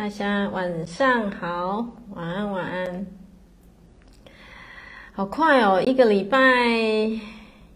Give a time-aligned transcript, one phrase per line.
[0.00, 3.06] 大家晚上好，晚安晚安。
[5.12, 6.40] 好快哦，一个礼拜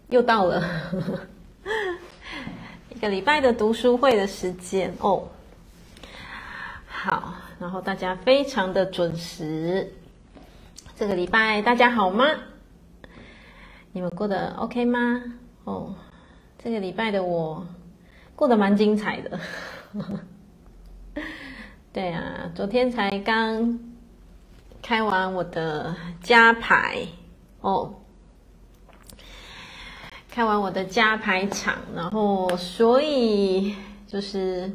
[0.09, 0.67] 又到了，
[2.89, 5.27] 一个礼拜的读书会的时间哦。
[6.87, 9.93] 好，然后大家非常的准时。
[10.95, 12.25] 这个礼拜大家好吗？
[13.91, 15.21] 你们过得 OK 吗？
[15.65, 15.93] 哦，
[16.57, 17.63] 这个礼拜的我
[18.35, 19.39] 过得蛮精彩的。
[21.95, 23.79] 对啊，昨天才刚
[24.81, 26.97] 开完我的加排
[27.61, 27.93] 哦，
[30.29, 33.73] 开完我的加排场，然后所以
[34.07, 34.69] 就是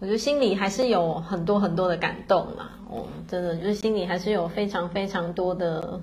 [0.00, 6.00] 我觉得心里还是有很多很多的感动嘛，哦，真的就是心里还是有非常非常多的，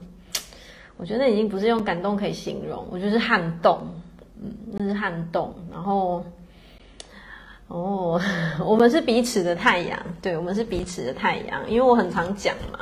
[0.95, 3.85] 我觉得已经不是用感动可以形容，我就是撼动，
[4.41, 6.23] 嗯，那是撼动，然后。
[7.67, 8.21] 哦，
[8.63, 11.69] 我们是彼此的太阳，对，我们是彼此的太阳。
[11.69, 12.79] 因为我很常讲嘛，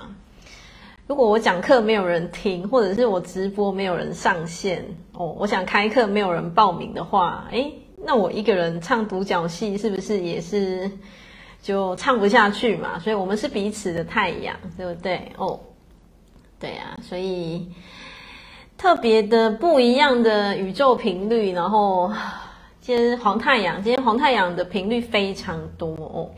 [1.07, 7.73] 如果我讲课没有人听，或者是我直播没有人上线，哦，我想开课没有人报名的话，诶，
[8.03, 10.91] 那我一个人唱独角戏是不是也是
[11.61, 12.99] 就唱不下去嘛？
[12.99, 15.31] 所以我们是彼此的太阳，对不对？
[15.37, 15.59] 哦，
[16.59, 17.71] 对啊，所以
[18.77, 22.11] 特别的不一样的宇宙频率，然后。
[22.81, 26.31] 今天黄太阳，今天黄太阳的频率非常多哦，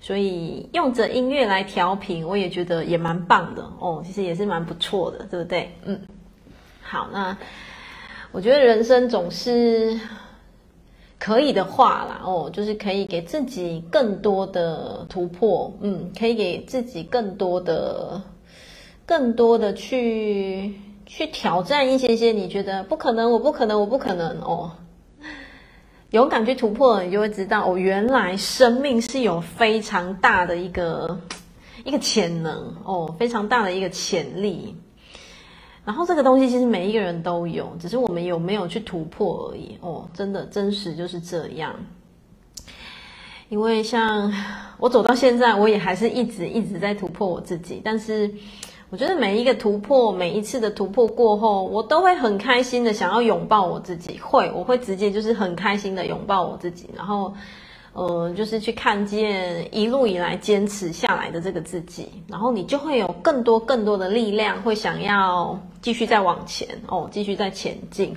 [0.00, 5.70] 所以用着音乐来调频，我也觉得也蛮棒的哦，其实也是蛮不错的，对不对？
[5.84, 6.00] 嗯，
[6.80, 7.36] 好，那
[8.32, 10.00] 我觉得人生总是
[11.18, 18.22] 可以的话啦，哦，就是可以给自己更多的突破，嗯，可以给自己更多的、
[19.04, 20.72] 更多的去
[21.04, 24.72] 去挑战一些些你觉得不可能，我不可能，我不可能哦。
[26.12, 31.18] 勇敢去突破，你就会知道哦，原来生命是有非常大的一个
[31.84, 34.76] 一个潜能哦，非常大的一个潜力。
[35.86, 40.06] 然后这个东西其实每一个人都有，只是我们有没有去突破而已哦。
[40.12, 41.74] 真的，真实就是这样。
[43.48, 44.32] 因为像
[44.78, 48.30] 我走到现在，我也还是一直一直在突破我自己，但是。
[48.92, 54.18] 我觉得每一个突破，每一次的突破过后，我都会很开心的想要拥抱我自己。
[54.18, 57.32] 会，我会直接就是很开心的拥抱我自己，然后，
[57.94, 68.14] 呃，就是去看见一路以来坚持下来的这个自己，然后你就会有更多更多的力量，会想要继续再往前哦，继续再前进。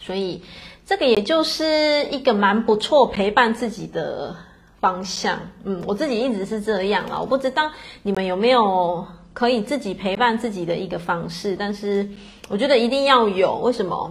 [0.00, 0.40] 所以，
[0.86, 4.34] 这个也就是一个蛮不错陪伴自己的
[4.80, 5.40] 方向。
[5.64, 7.70] 嗯，我自己一直是这样啦，我不知道
[8.02, 9.06] 你们有没有。
[9.32, 12.08] 可以自己陪伴自己的一个方式，但是
[12.48, 13.56] 我觉得一定要有。
[13.58, 14.10] 为什么？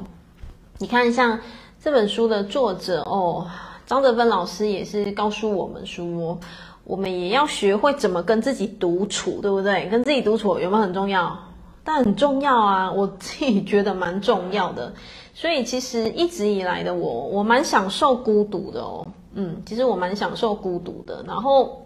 [0.77, 1.37] 你看，像
[1.81, 3.45] 这本书的作者哦，
[3.85, 6.39] 张德芬老师也是告诉我们说，
[6.85, 9.89] 我们也要学会怎么跟自己独处，对不对？
[9.89, 11.37] 跟自己独处有没有很重要？
[11.83, 14.93] 但很重要啊，我自己觉得蛮重要的。
[15.33, 19.05] 所以其实一直以来的我，我蛮享受孤独的哦。
[19.33, 21.85] 嗯，其实我蛮享受孤独的，然后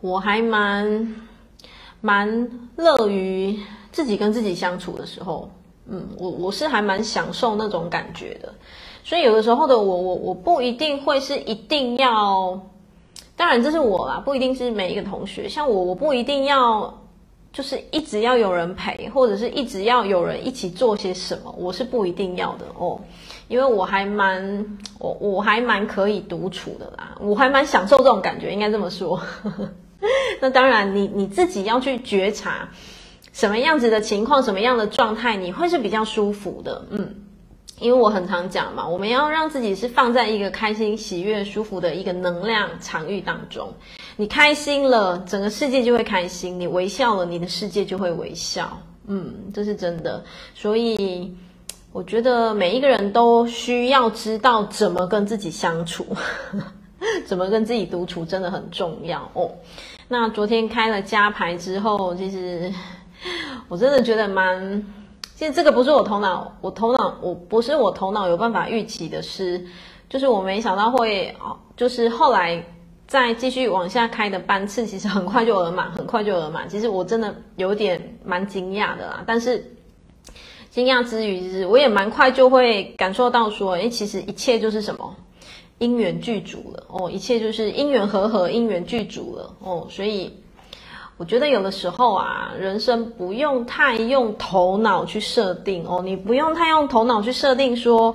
[0.00, 1.14] 我还蛮。
[2.02, 3.58] 蛮乐于
[3.92, 5.48] 自己跟自己相处的时候，
[5.88, 8.52] 嗯，我我是还蛮享受那种感觉的，
[9.04, 12.60] 所以有的时候的我，我我不一定会是一定要，
[13.36, 16.92] 当然这是我啦，不一定是每一个同学，像我，我不一定要
[17.52, 22.98] 就是一直要有人陪，或者是一直要有人一起做些什么，我是不一定要的哦，
[23.46, 29.20] 因为我还蛮我我还蛮可以独处的啦，我还蛮享受这种感觉，应该这么说。
[30.40, 32.68] 那当然你，你自己要去觉察
[33.32, 36.84] 什么样子的情况，什么样的状态，你会是比较舒服的。
[36.90, 37.14] 嗯，
[37.78, 43.72] 因为我很常讲嘛，我们要让自己是放在一个开心、喜悦、舒服的一个能量场域当中。
[44.16, 48.76] 你开心了，整个世界就会开心；你微笑了，你的世界就会微笑。
[49.06, 50.24] 嗯，这是真的。
[50.54, 51.34] 所以，
[51.92, 56.06] 我觉得每一个人都需要知道怎么跟自己相处。
[57.26, 59.50] 怎么跟自己独处真的很重要哦。
[60.08, 62.72] 那昨天开了加牌之后，其实
[63.68, 64.84] 我真的觉得蛮……
[65.34, 69.64] 其实这个不是我头脑，我头脑我不是我头脑有办法预期的事，
[70.08, 72.64] 就是我没想到会哦，就是后来
[73.08, 76.68] 再继续往下开的班次，其实很快就额满，很快就额满。
[76.68, 79.68] 其实我真的有点蛮惊讶的啦，但是
[80.70, 85.16] 惊讶之余，其实我也蛮快就会感受到说，诶，其实一切就是什么？
[85.82, 90.30] 因缘具足了哦，一切就是因缘和合，因缘具足了哦，所以
[91.16, 98.14] 我觉得有的时候啊，人生不用太用头脑去设定哦，你不用太用头脑去设定说，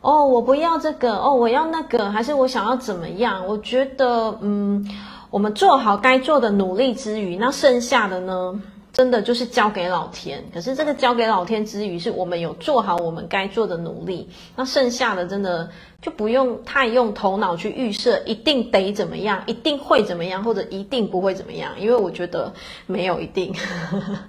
[0.00, 3.46] 哦，我不要这个，哦，我要那个，还是我想要怎么样？
[3.46, 4.84] 我觉得，嗯，
[5.30, 8.60] 我们做好该做的努力之余，那剩下的呢，
[8.92, 10.44] 真的就是交给老天。
[10.52, 22.52] 可是这个交给老天之余，是我们有做好我们该做的努力，那剩下的真的就不用太用头脑去预设，一定得怎么样，一定会怎么样，或者一定不会怎么样，因为我觉得
[22.86, 23.54] 没有一定。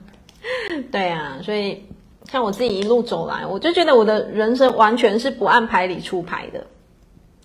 [0.91, 1.85] 对啊，所以
[2.31, 6.65] 像我自己一路走来，我就觉得我的人生完全是不按牌理出牌的，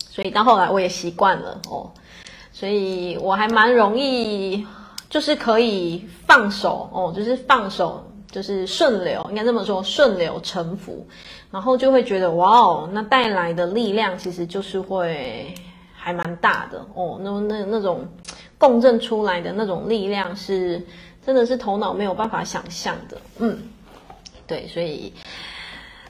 [0.09, 1.91] 所以到后来我也习惯了哦。
[2.53, 4.67] 所以我还蛮容易，
[5.11, 11.07] 就是可以放手哦，就是放手，就是顺流，应该这么说，顺流成福，
[11.51, 15.55] 然后就会觉得哇哦，那带来的力量其实就是会
[15.97, 18.07] 还蛮大的哦，那那那种
[18.59, 20.85] 共振出来的那种力量是
[21.25, 23.59] 真的是头脑没有办法想象的，嗯，
[24.47, 25.13] 对，所以。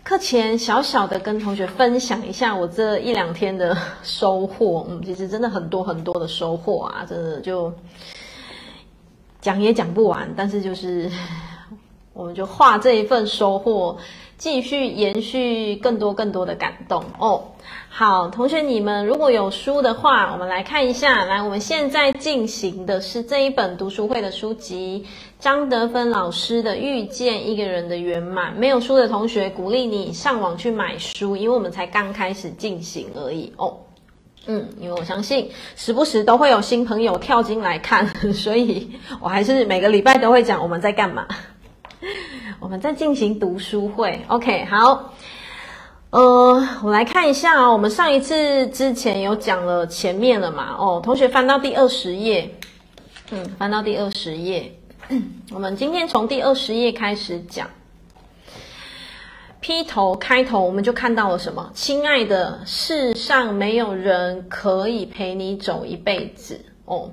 [0.04, 7.70] 课前小小的跟同学分享一下我这一两天的收获，嗯，其实真的很多很多的收获啊，真的就
[9.48, 11.10] 讲也讲不完，但是就是
[12.12, 13.96] 我们就画这一份收获，
[14.36, 17.42] 继续延续更多更多的感动哦。
[17.88, 21.24] 好，同学你们如果有书的话，我们来看一下。
[21.24, 25.06] 来，我们现在进行的是这一本读书会的书籍，
[25.40, 28.52] 张德芬老师的《遇见一个人的圆满》。
[28.58, 33.78] 没有书的同学，鼓励你上网去买书，因为我们才刚开始进行而已哦。
[34.46, 38.90] 嗯，因为我相信时不时都会有新朋友跳进来看， 所以
[39.20, 41.26] 我还是每个礼拜都会讲我们在干嘛。
[42.60, 45.12] 我们在进行读书会，OK，好。
[46.10, 47.72] 呃，我来看一下哦。
[47.72, 50.74] 我们上一次之前有讲了前面了嘛？
[50.78, 52.50] 哦，同学翻到第二十页，
[53.30, 54.72] 嗯，翻到第二十页。
[55.52, 57.68] 我们今天从第二十页开始讲。
[59.60, 61.70] 劈头开头我们就看到了什么？
[61.74, 67.10] 亲爱的，世上没有人可以陪你走一辈子哦。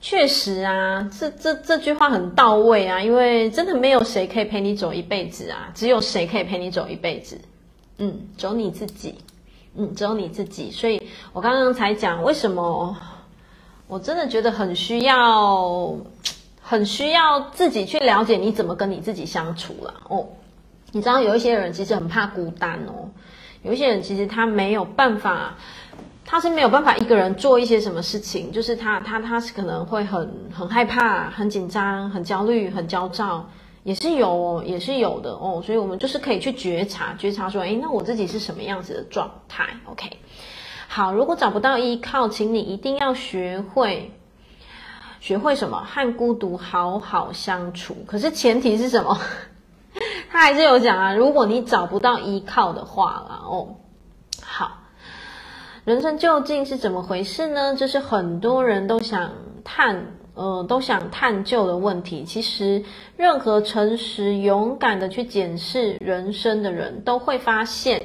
[0.00, 7.38] 确实啊，这这这句话很到位啊，因为真的没有谁可以陪你走一辈子啊，只有谁可以陪你走一辈子。
[7.98, 9.14] 嗯，只有你自己，
[9.76, 10.70] 嗯，只有你自己。
[10.70, 11.02] 所以
[11.32, 12.96] 我刚刚才讲，为什么
[13.86, 15.94] 我真的觉得很需要，
[16.60, 20.26] 很需要自己去了解你怎么跟你自己相处了哦。
[20.94, 23.10] 你知道有一些人其实很怕孤单哦，
[23.62, 25.56] 有一些人其实他没有办法，
[26.24, 33.44] 他是没有办法一个人做一些什么事情，就是他他他是可能会很很害怕、很紧张、很焦虑、很焦躁。
[33.82, 40.08] 也是有，也是有的哦，所以我们就是可以去觉察，觉察说，诶，那我自己是什么样子的状态？OK，
[40.88, 44.10] 好，如果找不到依靠，请你一定要学会，
[45.20, 45.84] 学会什么？
[45.84, 47.94] 和孤独好好相处。
[48.06, 49.18] 可是前提是什么？
[50.34, 53.76] 他还是有讲啊，如果你找不到依靠的话啦，哦，
[54.42, 54.78] 好，
[55.84, 57.76] 人生究竟是怎么回事呢？
[57.76, 59.30] 这是很多人都想
[59.62, 60.06] 探。
[60.34, 62.82] 呃，都想探究的问题，其实
[63.16, 68.02] 任何诚实、勇敢的去检视人生的人都会发现，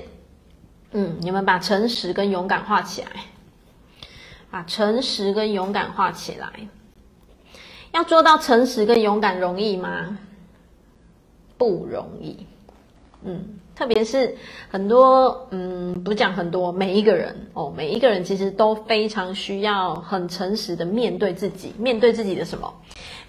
[0.91, 3.09] 嗯，你们把诚实跟勇敢画起来，
[4.51, 6.53] 把诚实跟勇敢画起来，
[7.93, 10.19] 要做到诚实跟勇敢容易吗？
[11.59, 12.47] 不容易，
[13.23, 13.59] 嗯。
[13.75, 14.35] 特别是
[14.67, 22.73] 很多，嗯，不讲很多，每一个人哦，每一个人其实都非常需要很诚实的面对自己，面对自己的什么？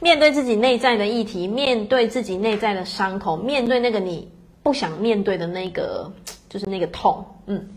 [0.00, 4.28] 面对自己内在的议题，面对自己内在的伤口，面对那个你
[4.64, 6.12] 不想面对的那个，
[6.48, 7.68] 就是那个痛，嗯。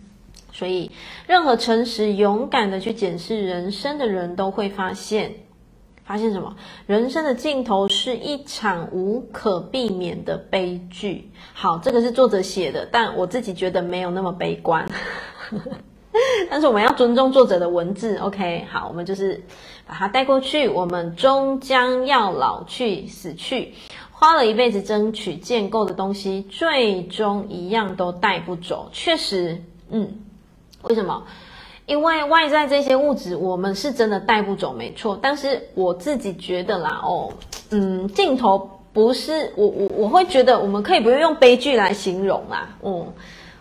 [0.51, 0.89] 所以，
[1.27, 5.31] 任何诚实、勇敢的去检视人生的人都会发现。
[6.05, 6.55] 发现什么？
[6.85, 11.31] 人生的尽头是一场无可避免的悲剧。
[11.53, 14.85] 好，这个是作者写的，但我自己觉得没有那么悲观。
[16.49, 18.67] 但是我们要尊重作者的文字，OK？
[18.69, 19.43] 好，我们就是
[19.87, 20.67] 把它带过去。
[20.67, 23.73] 我们终将要老去、死去，
[24.11, 28.89] 花了一辈子争取建构的东西，最终一样都带不走。
[28.91, 30.19] 确实，嗯，
[30.83, 31.23] 为什么？
[31.93, 35.17] 因为外在这些物质，我们是真的带不走，没错。
[35.21, 37.31] 但是我自己觉得啦，哦，
[37.69, 43.05] 嗯，镜头不是我，我我会觉得我们可以不用用悲剧来形容啦，哦，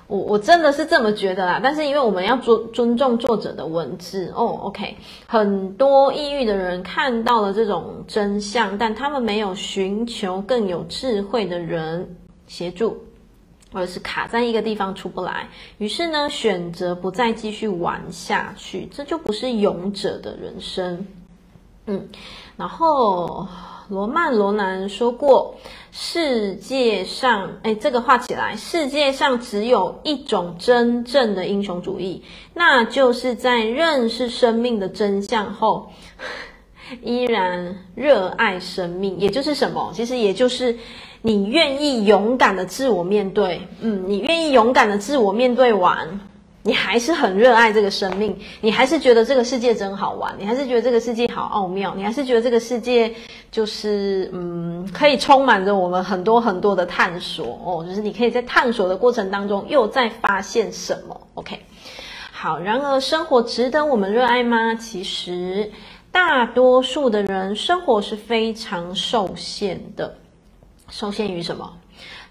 [0.06, 1.60] 我我真的是这么觉得啦。
[1.62, 4.96] 但是因为我们要尊尊重作者的文字，哦，OK，
[5.26, 12.96] 很多抑郁的人看到了这种真相，但他们没有寻求更有智慧的人协助。
[13.72, 15.48] 或者是卡在一个地方出不来，
[15.78, 21.06] 于是呢，选择不再继续玩下去，这就不是勇者的人生。
[21.86, 22.08] 嗯，
[22.56, 23.48] 然后
[23.88, 25.56] 罗曼·罗兰说过，
[25.90, 32.22] 世界上，哎，这个画起来，世界上只有一种真正的英雄主义，
[32.54, 35.90] 那就是在认识生命的真相后，
[37.02, 39.90] 依然热爱生命，也就是什么？
[39.92, 40.78] 其实也就是
[41.22, 46.20] 你愿意勇敢的自我面对，嗯，你愿意勇敢的自我面对完。
[46.64, 53.12] 你还是很热爱这个生命，你还是觉得这个世界真好玩，你还是觉得这个世界好奥妙，你还是觉得这个世界
[53.50, 61.58] 就是嗯，可以充满着我们很多很多的探索哦，就是你可以在探索的过程当中又在发现什么？OK，
[62.30, 64.76] 好，然而生活值得我们热爱吗？
[64.76, 65.68] 其实
[66.12, 70.14] 大多数的人生活是非常受限的，
[70.92, 71.78] 受限于什么？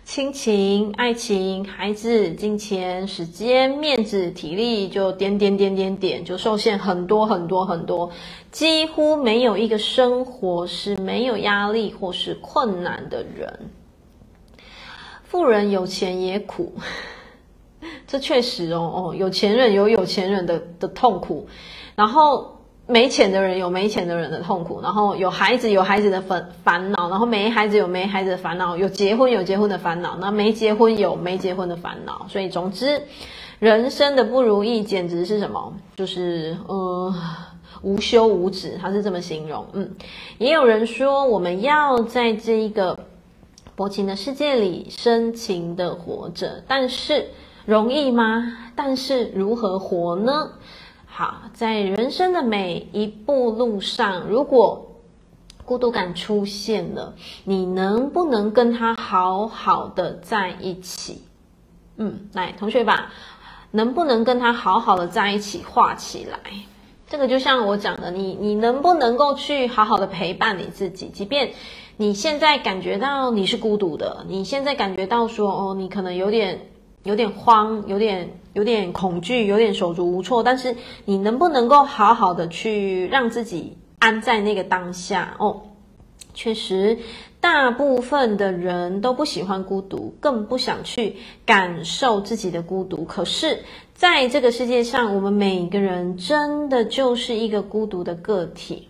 [0.03, 8.11] 亲情、爱情、孩子、金钱、时间、面子、体力，就点点点点点，就受限很多很多很多，
[8.51, 13.71] 几乎没有一个生活是没有压力或是困难的人。
[15.23, 16.73] 富人有钱也苦，
[18.05, 21.47] 这确实哦哦，有钱人有有钱人的的痛苦，
[21.95, 22.60] 然后。
[22.91, 32.25] 没钱的人有没钱的人的痛苦，然后有孩子有孩子的烦烦恼，然后没孩子有没孩子的烦恼，有结婚有结婚的烦恼，那没结婚有没结婚的烦恼。
[32.27, 33.01] 所以总之，
[33.59, 35.73] 人生的不如意简直是什么？
[35.95, 37.13] 就是呃
[37.81, 39.65] 无休无止，他是这么形容。
[39.71, 39.95] 嗯，
[40.37, 42.99] 也有人说我们要在这一个
[43.75, 47.29] 薄情的世界里深情的活着，但是
[47.65, 48.57] 容易吗？
[48.75, 50.51] 但是如何活呢？
[51.13, 54.87] 好，在人生的每一步路上，如果
[55.65, 57.13] 孤独感出现了，
[57.43, 61.21] 你能不能跟他好好的在一起？
[61.97, 63.11] 嗯，来，同学把
[63.71, 66.39] 能不能跟他好好的在一起画起来。
[67.09, 71.09] 这个就像我讲的，你你能不能够去好好的陪伴你自己？
[71.09, 71.51] 即便
[71.97, 76.70] 你现在感觉到你是孤独的，你现在感觉到说哦，你可能有点
[77.03, 78.29] 有点慌，有点。
[78.53, 85.37] 有点恐惧，有点手足无措，但是你能不能够好好的去让自己安在那个当下？
[85.39, 85.61] 哦，
[86.33, 86.97] 确实，
[87.39, 91.15] 大部分的人都不喜欢孤独，更不想去
[91.45, 93.05] 感受自己的孤独。
[93.05, 98.89] 可是，在这个世界上，我们每个人真的就是一个孤独的个体。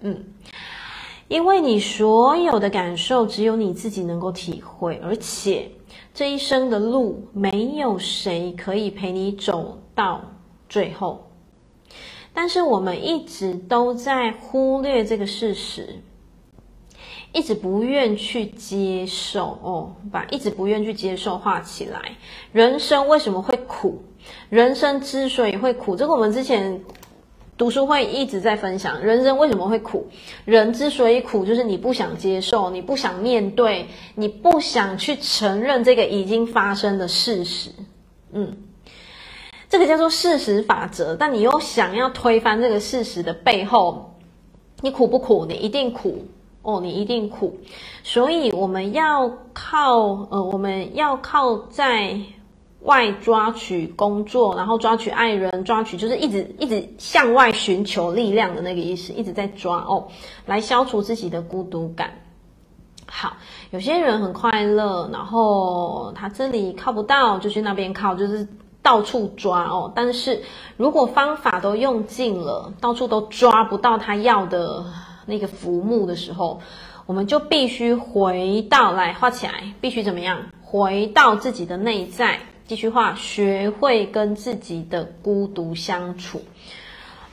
[0.00, 0.24] 嗯，
[1.28, 5.70] 因为你所有的感受，只有你自己能够体会，而且。
[6.14, 10.22] 这一生的路，没有谁可以陪你走到
[10.68, 11.30] 最后。
[12.32, 16.02] 但是我们一直都在忽略这个事实，
[17.32, 22.00] 一直不愿去接受哦，把一直不愿去接受画起来。
[22.52, 24.02] 人生为什么会苦？
[24.48, 26.80] 人生之所以会苦，这个我们之前。
[27.58, 30.06] 读书会一直在分享人生为什么会苦，
[30.44, 37.70] 人之所以苦，就是你不想接受，你不想面对，你不想去承认这个已经发生的事实。
[38.32, 38.56] 嗯，
[39.70, 41.16] 这个叫做事实法则。
[41.16, 44.14] 但你又想要推翻这个事实的背后，
[44.82, 45.46] 你苦不苦？
[45.46, 46.26] 你一定苦
[46.60, 47.58] 哦，你一定苦。
[48.02, 52.20] 所以我们要靠呃，我们要靠在。
[52.86, 60.08] 外抓取工作，然后抓取爱人，抓取就是一直一直向外寻求力量的那个意思，一直在抓哦，
[60.46, 62.10] 来消除自己的孤独感。
[63.08, 63.36] 好，
[63.70, 68.46] 有些人很快乐，然后他这里靠不到，就去那边靠，就是
[68.82, 69.92] 到处抓哦。
[69.94, 70.42] 但是
[70.76, 74.84] 如果方法都用尽了，到处都抓不到他要的
[75.26, 76.60] 那个浮木的时候，
[77.06, 80.38] 我们就必须回到来画起来，必须怎么样？
[80.62, 82.40] 回到自己的内在。
[82.66, 86.42] 继续画，学会跟自己的孤独相处。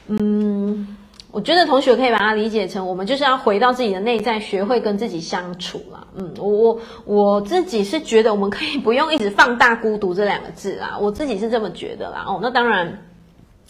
[0.07, 0.95] 嗯，
[1.31, 6.05] 我觉得同学可以把它理解成，我们就是要回到自己的内在，学会跟自己相处啦。
[6.15, 10.97] 嗯，我我我自己是觉得，我们可以不用一直放大“孤独”这两个字啦。
[11.01, 12.25] 我自己是这么觉得啦。
[12.27, 13.05] 哦，那当然，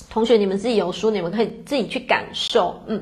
[0.10, 2.82] 同学你们自己有书，你们可以自己去感受。
[2.88, 3.02] 嗯。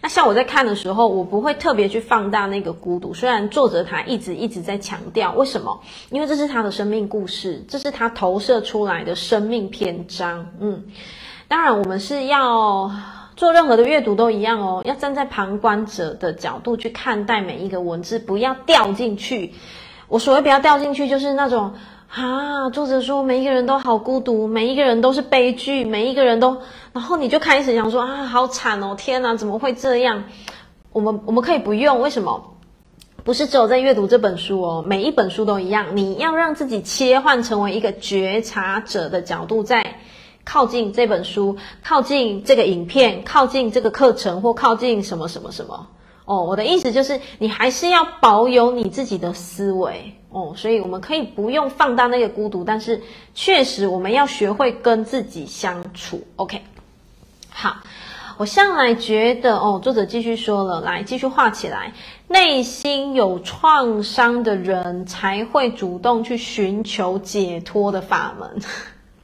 [0.00, 3.12] 那像我在看的时候，我不会特别去放大那个孤独。
[3.14, 5.80] 虽然作者他一直一直在强调，为什么？
[6.10, 10.46] 因为这是他的生命故事，这是他投射出来的生命篇章。
[10.60, 10.84] 嗯，
[11.48, 12.90] 当然我们是要
[13.34, 19.54] 做任何的阅读都一样哦，要站在旁观者的角度去看待每一个文字，不要掉进去。
[20.06, 21.74] 我所谓不要掉进去，就是那种。
[22.08, 26.56] 啊，作者说每一个人都好孤独，每一个人都是悲剧，每一个人都，
[26.92, 30.24] 然后你就开始想说啊，好惨哦，天哪，怎么会这样？
[30.90, 32.54] 我们我们可以不用，为什么？
[33.24, 39.98] 不是只有在阅读这本书哦，每一本书都一样，你要让自己切换成为一个觉察者的角度，在
[40.44, 45.86] 靠近这本书，靠近这个影片，靠近这个课程，或靠近什么什么什么。
[46.24, 53.02] 哦，我的意思就是，你还是要保有你自己的思维哦，所以我们可以不用放大那个孤独，但是
[53.34, 56.22] 确实我们要学会跟自己相处。
[56.36, 56.62] OK，
[57.48, 57.78] 好，
[58.36, 61.92] 我向来觉得哦，作者继续说了，来继续画起来，
[62.28, 68.60] 内心有创伤的人才会主动去寻求解脱的法门。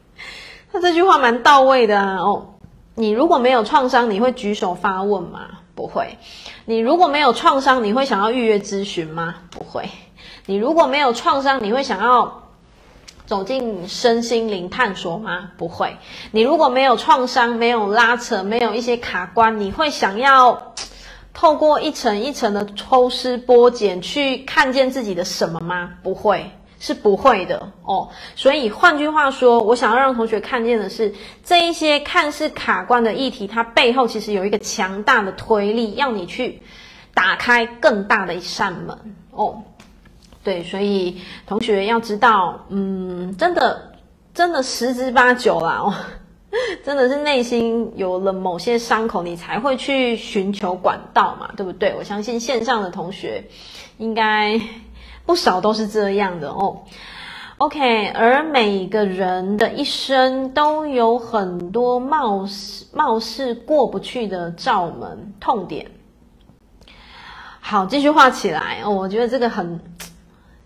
[0.72, 2.16] 他这句话蛮到位的啊！
[2.16, 2.54] 哦，
[2.94, 5.58] 你如果没有创伤，你会举手发问吗？
[5.74, 6.16] 不会。
[6.64, 9.34] 你如果没有创伤，你会想要预约咨询吗？
[9.50, 9.88] 不会。
[10.46, 12.42] 你如果没有创伤，你会想要
[13.24, 15.50] 走进身心灵探索吗？
[15.56, 15.96] 不会。
[16.32, 20.74] 你如果没有创伤，没有拉扯，没有一些卡关，你会想要
[21.32, 25.90] 透过一层一层的抽丝剥茧去看见自己的什么吗？
[26.02, 28.10] 不会，是不会的哦。
[28.36, 36.60] 所以换句话说，我想要让同学看见的是，这一些看似卡关的议题，它背后其实有一个强大的推力，要你去
[37.14, 39.62] 打开更大的一扇门哦。
[40.44, 43.92] 对，所以同学要知道，嗯，真的，
[44.34, 45.94] 真的十之八九啦，哦，
[46.84, 51.94] 真的是内心有了某些伤口，你才会去寻求管道嘛，对不对？
[51.96, 53.42] 我相信线上的同学
[53.96, 54.60] 应该
[55.24, 56.82] 不少都是这样的哦。
[57.56, 65.90] OK，而每个人的一生都有很多貌似貌似过不去的罩门、痛点。
[67.60, 69.80] 好，继续画起来哦，我觉得这个很。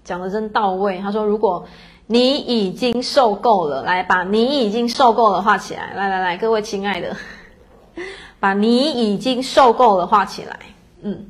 [0.09, 0.99] 讲得真到位。
[1.01, 1.67] 他说：“如果
[2.07, 5.93] 你已经受够了，来把你已经受够了画起来。
[5.95, 7.15] 来来来，各位亲爱的，
[8.41, 10.59] 把你已经受够了画起来。
[11.03, 11.27] 嗯，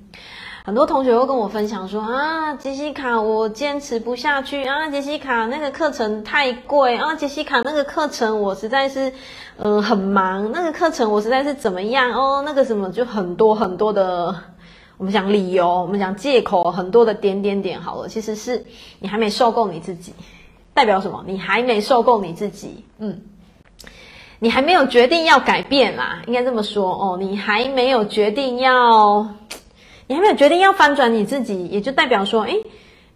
[0.64, 9.12] 很多同学会跟我分享说啊，杰西卡，我坚持不下去啊，杰西卡那个课程太贵啊，杰西卡那个课程我实在是
[9.56, 14.32] 嗯、很忙，那个课程我实在是怎么样哦，那个什么就很多很多的。”
[14.98, 17.80] 我们讲理由，我们讲借口，很多的点点点。
[17.80, 18.66] 好了，其实是
[18.98, 20.12] 你还没受够你自己，
[20.74, 21.22] 代表什么？
[21.24, 22.84] 你还没受够你自己。
[22.98, 23.22] 嗯，
[24.40, 27.16] 你还没有决定要改变啦，应该这么说哦。
[27.16, 29.28] 你还没有决定要，
[30.08, 32.56] 你还没有决定要翻转你自己，也就代表说，诶，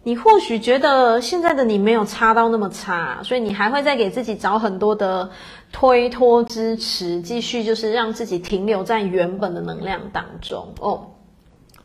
[0.03, 5.29] 你或许觉得现在的你没有差到那么差，所以你还会再给自己找很多的
[5.73, 11.07] 推脱支持，继续就是让自己停留在原本的能量当中哦。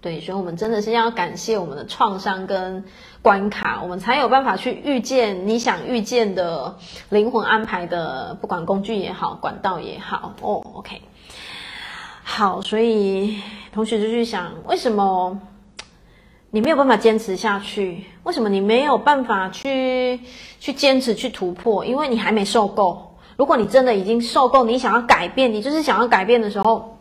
[0.00, 2.84] 对，所以我们真的是要感谢我们的创伤跟
[3.20, 6.76] 关卡，我们才有办法去遇见你想遇见的
[7.08, 10.34] 灵魂安排的，不管工具也好，管道也好。
[10.40, 11.02] 哦，OK，
[12.22, 15.40] 好，所以同学就去想，为什么
[16.50, 18.04] 你没有办法坚持下去？
[18.22, 20.20] 为什么你没有办法去
[20.60, 21.84] 去坚持去突破？
[21.84, 23.16] 因为你还没受够。
[23.36, 26.97] 如果你真的已经受够，你想要改变，你就是想要改变的时候。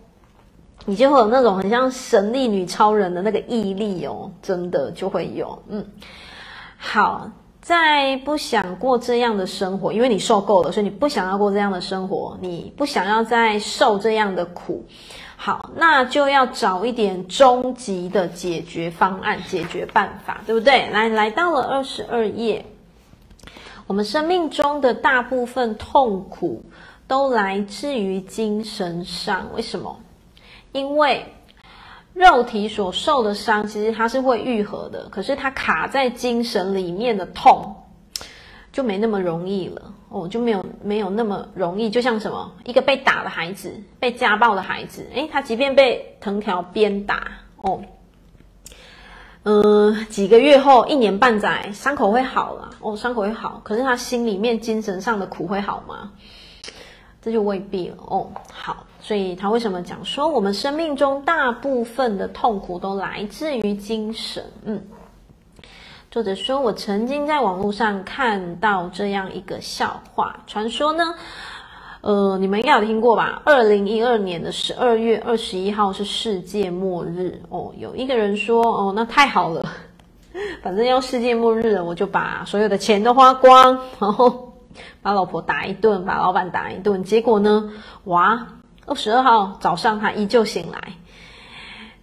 [0.89, 5.61] 你就会有那种很像神力女超人的那个毅力哦，真的就会有。
[5.67, 5.85] 嗯，
[6.77, 7.29] 好，
[7.61, 14.85] 在不想过这样的生活，因为你受够了，所以你不想要过这样的生活，你不想要再受这样的苦。
[15.35, 20.89] 好，那就要找一点终极的解决方案、解决办法，对不对？
[20.89, 22.65] 来，来到了二十二页，
[23.87, 26.63] 我们生命中的大部分痛苦
[27.07, 29.99] 都来自于精神上，为什么？
[30.77, 31.25] 因为
[32.13, 37.75] 肉体所受的伤，其实它是会愈合的，可是它卡在精神里面的痛，
[38.71, 41.89] 就没那么容易了哦，就没有没有那么容易。
[41.89, 47.23] 就像什么，一个被打的孩子，被家暴的孩子，诶，他即便被藤条鞭打
[47.57, 47.81] 哦，
[49.43, 56.11] 嗯、几个月后，一年半载，伤口会好了哦，伤口会好，可是他心里面精神上的苦会好吗？
[57.19, 58.29] 这就未必了哦。
[58.51, 58.85] 好。
[58.99, 64.43] 所以他为什么讲说我们生命中大部分的痛苦都来自于精神？
[64.65, 64.81] 嗯，
[66.09, 71.13] 作者说，我曾经在网络上看到这样一个笑话，传说呢，
[72.01, 73.41] 呃，你们应该有听过吧？
[73.45, 77.71] 二零一二年的十二月二十一号是世界末日哦。
[77.77, 79.65] 有一个人说，哦，那太好了，
[80.63, 84.53] 反正要世界末日了，我就把所有的钱都花光，然后
[85.01, 87.03] 把老婆打一顿，把老板打一顿。
[87.03, 87.71] 结果呢，
[88.05, 88.47] 哇！
[88.87, 90.93] 二十二号早上，他依旧醒来，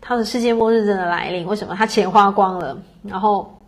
[0.02, 1.46] 他的世界末日真的来临。
[1.46, 1.74] 为什么？
[1.74, 3.58] 他钱花光了，然后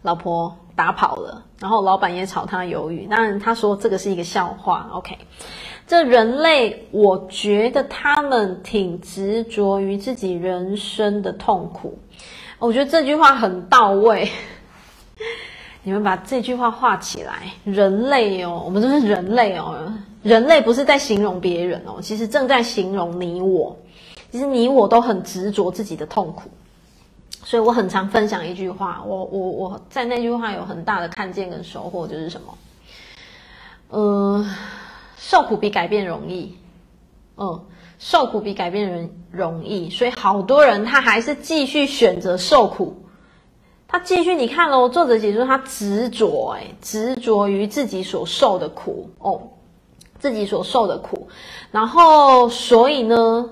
[0.00, 3.06] 老婆打跑了，然后老板也炒他鱿鱼。
[3.06, 4.88] 当然，他说这个是一个笑话。
[4.92, 5.18] OK，
[5.86, 11.98] 这人类，我觉得他们挺执着于自己人生的痛苦。
[12.58, 14.30] 我觉得这句话很到位。
[15.82, 19.92] 你们把这句话画起来，人类哦，我们都是人类哦。
[20.22, 23.76] 人类不是在形容别人哦，其实正在形容你我。
[24.30, 26.50] 其实你我都很执着自己的痛苦，
[27.42, 32.58] 所以我很常分享一句话，我我我在那句话有很大的看见跟收获，就是什么？
[33.88, 34.46] 呃，
[35.16, 36.54] 受苦比改变容易。
[37.38, 37.64] 嗯，
[37.98, 43.02] 受苦比改变人容易，所以好多人他还是继续选择受苦。
[43.92, 49.42] 他继续，你看喽，作者解说他执着，哎，执着于自己所受的苦哦，
[50.20, 51.26] 自己所受的苦，
[51.72, 53.50] 然后所以呢，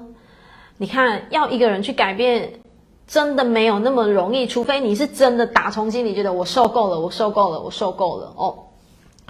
[0.76, 2.60] 你看要一个人去改变，
[3.08, 8.58] 真的没有那么容易，除非你是真的打从心里觉得我受够了，我受够了，我受够了哦。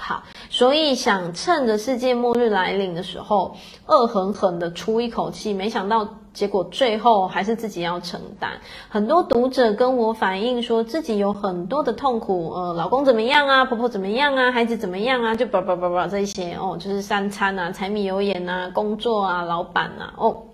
[0.00, 3.56] 好，所以想趁着世界末日来临的时候，
[3.86, 8.52] 恶狠狠的出一口气，没想到结果最后还是自己要承担。
[8.88, 20.44] 很多读者跟我反映说，自己有很多的痛苦，呃，老公怎么样啊，婆婆怎么样啊，孩子怎么样啊，就叭叭叭叭这些哦，就是三餐啊，柴米油盐啊，工作啊，老板啊，哦。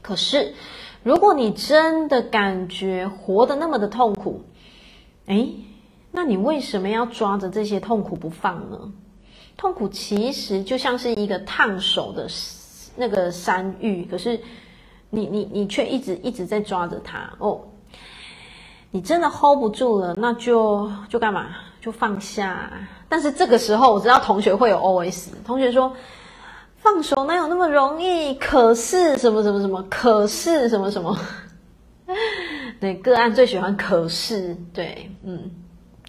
[0.00, 0.54] 可是，
[1.02, 4.40] 如果你真的感觉活得那么的痛苦，
[5.26, 5.54] 诶
[6.12, 8.92] 那你为什么要抓着这些痛苦不放呢？
[9.56, 12.26] 痛苦其实就像是一个烫手的
[12.96, 14.40] 那个山芋，可是
[15.10, 17.60] 你你你却一直一直在抓着它哦。
[18.90, 21.48] 你真的 hold 不住了，那就就干嘛？
[21.80, 22.72] 就放下。
[23.08, 25.94] 但是这个时候，我知道同学会有 OS，同学说
[26.78, 28.34] 放手哪有那么容易？
[28.34, 29.84] 可是什么什么什么？
[29.90, 31.16] 可是什么什么？
[32.80, 35.50] 对，个案最喜欢可是，对，嗯。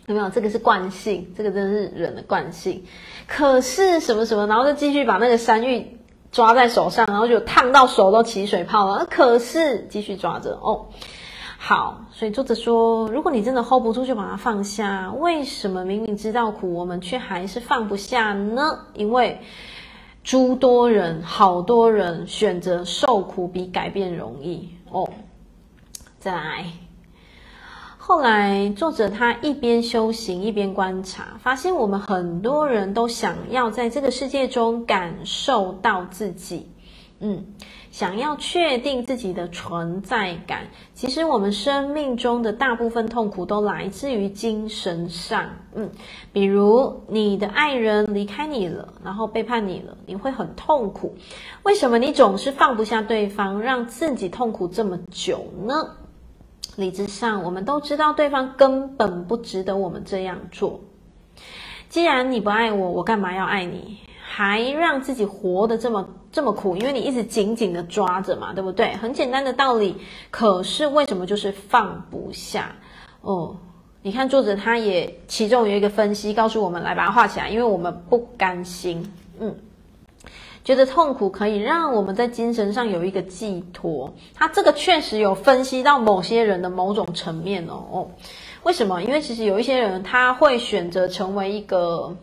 [0.08, 0.30] 有没有？
[0.30, 2.84] 这个是惯性，这个真的是人的惯性。
[3.28, 6.00] 可是什么什么，然后就继续把那个山芋
[6.32, 9.06] 抓在手上，然后就烫到手都起水泡了。
[9.10, 10.88] 可是继续抓着哦。
[11.58, 15.12] 好，所以作者说，如果你真的 hold 不住，就把它放下。
[15.12, 18.80] 为什么明明知道苦，我们却还是放不下呢？
[18.96, 19.40] 因为
[20.24, 25.08] 诸多人，好多人选择受苦比改变容易哦。
[26.20, 26.66] 再来。
[28.04, 36.68] 后来，作者他一边修行一边观察，发现我们很多人都想要在这个世界中感受到自己，
[37.20, 37.46] 嗯，
[37.92, 40.64] 想要确定自己的存在感。
[40.96, 45.92] 其实，我们生命中的大部分痛苦都来自于精神上，嗯，
[46.34, 51.16] 比如你的爱人离开你了，然后背叛你了，你会很痛苦。
[51.62, 55.98] 为什么你总是放不下对方，让自己痛苦这么久呢？
[56.82, 60.82] 理智上，我们都知道对方根本不值得我们这样做。
[61.88, 64.00] 既然你不爱我，我干嘛要爱你？
[64.22, 66.76] 还让自己活得这么这么苦？
[66.78, 68.94] 因为你一直紧紧的抓着嘛，对不对？
[68.96, 69.96] 很简单的道理，
[70.30, 72.76] 可是为什么就是放不下？
[73.22, 73.58] 哦，
[74.02, 79.14] 你看作者他也其中有一个分析告诉我们，来把它画起来，因为我们不甘心。
[79.40, 79.56] 嗯。
[80.64, 87.84] 觉得痛苦可以让我们在精神上有一个寄托，他这个确实有分析到某些人的某种层面哦。
[87.92, 88.08] 哦，
[88.62, 89.02] 为什么？
[89.02, 92.16] 因为其实有一些人他会选择成为一个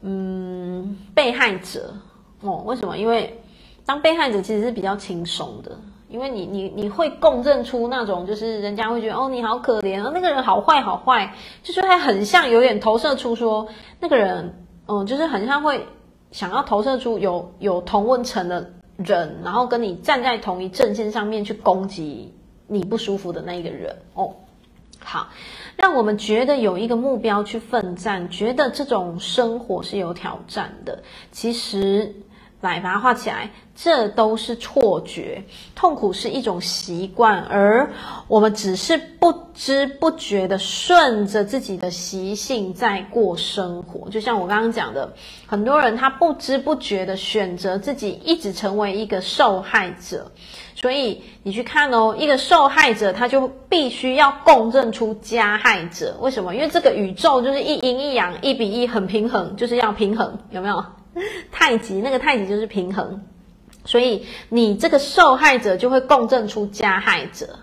[0.00, 1.94] 嗯被害者
[2.40, 2.62] 哦。
[2.64, 2.96] 为什么？
[2.96, 3.38] 因为
[3.84, 13.68] 当被害者其实是比较轻松的，因为你你你会共振出那种就是人家会觉得哦，你好可怜啊，那个人好坏好坏，就是他很像有点投射出说
[14.00, 15.86] 那个人嗯，就是很像会。
[16.36, 22.30] 想要投射出有有同温层的人，然后跟你站在同一阵线上面去攻击
[22.66, 24.34] 你不舒服的那一个人哦。
[24.98, 25.28] 好，
[25.76, 31.02] 让我们觉得有一个目标去奋战，觉得这种生活是有挑战的。
[31.32, 32.14] 其实。
[32.60, 33.50] 来，把它画起来。
[33.78, 37.92] 这都是错觉，痛苦是一种习惯，而
[38.26, 44.08] 我们只是不知不觉的顺着自己的习性在过生活。
[44.08, 45.12] 就像我刚刚讲的，
[45.46, 50.32] 很多人他不知不觉的选择自己一直成为一个受害者。
[50.74, 56.16] 所以你去看哦，一个受害者他就必须要共振出加害者。
[56.20, 56.54] 为什么？
[56.54, 60.82] 因为这个宇宙就是一阴一阳，一比一很平衡，就是要平衡，有没有？
[61.50, 63.22] 太极，那个太极就是平衡，
[63.84, 67.58] 所以你这个受害者就会共振出加害者。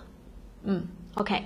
[0.63, 1.43] 嗯，OK，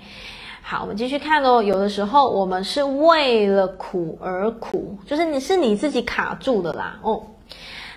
[0.62, 1.62] 好，我们继续看哦。
[1.62, 7.00] 有的时候我们是为了苦而苦，就是你是你自己卡住的啦。
[7.02, 7.24] 哦，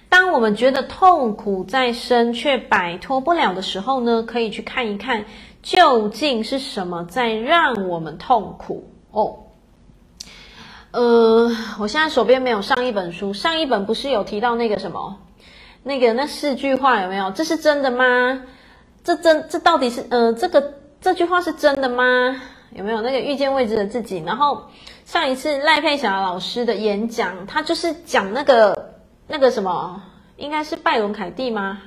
[0.09, 5.25] 当我们觉得痛苦在身却摆脱不了的时候呢，可以去看一看
[5.63, 9.37] 究竟是什么在让我们痛苦哦。
[10.93, 11.49] 呃，
[11.79, 15.19] 我现在手边没有上一本书，上一本不是有提到那个什么，
[15.85, 17.31] 那个那四句话有没有？
[17.31, 18.43] 这是真的吗？
[19.05, 22.43] 这真这到底是呃这个这句话是真的吗？
[22.73, 24.19] 有没有那个遇见未知的自己？
[24.27, 24.65] 然后
[25.05, 28.95] 上一次赖佩霞老师的演讲，他就是讲那个
[29.29, 30.03] 那个什么，
[30.37, 31.79] 应该是拜伦凯蒂吗？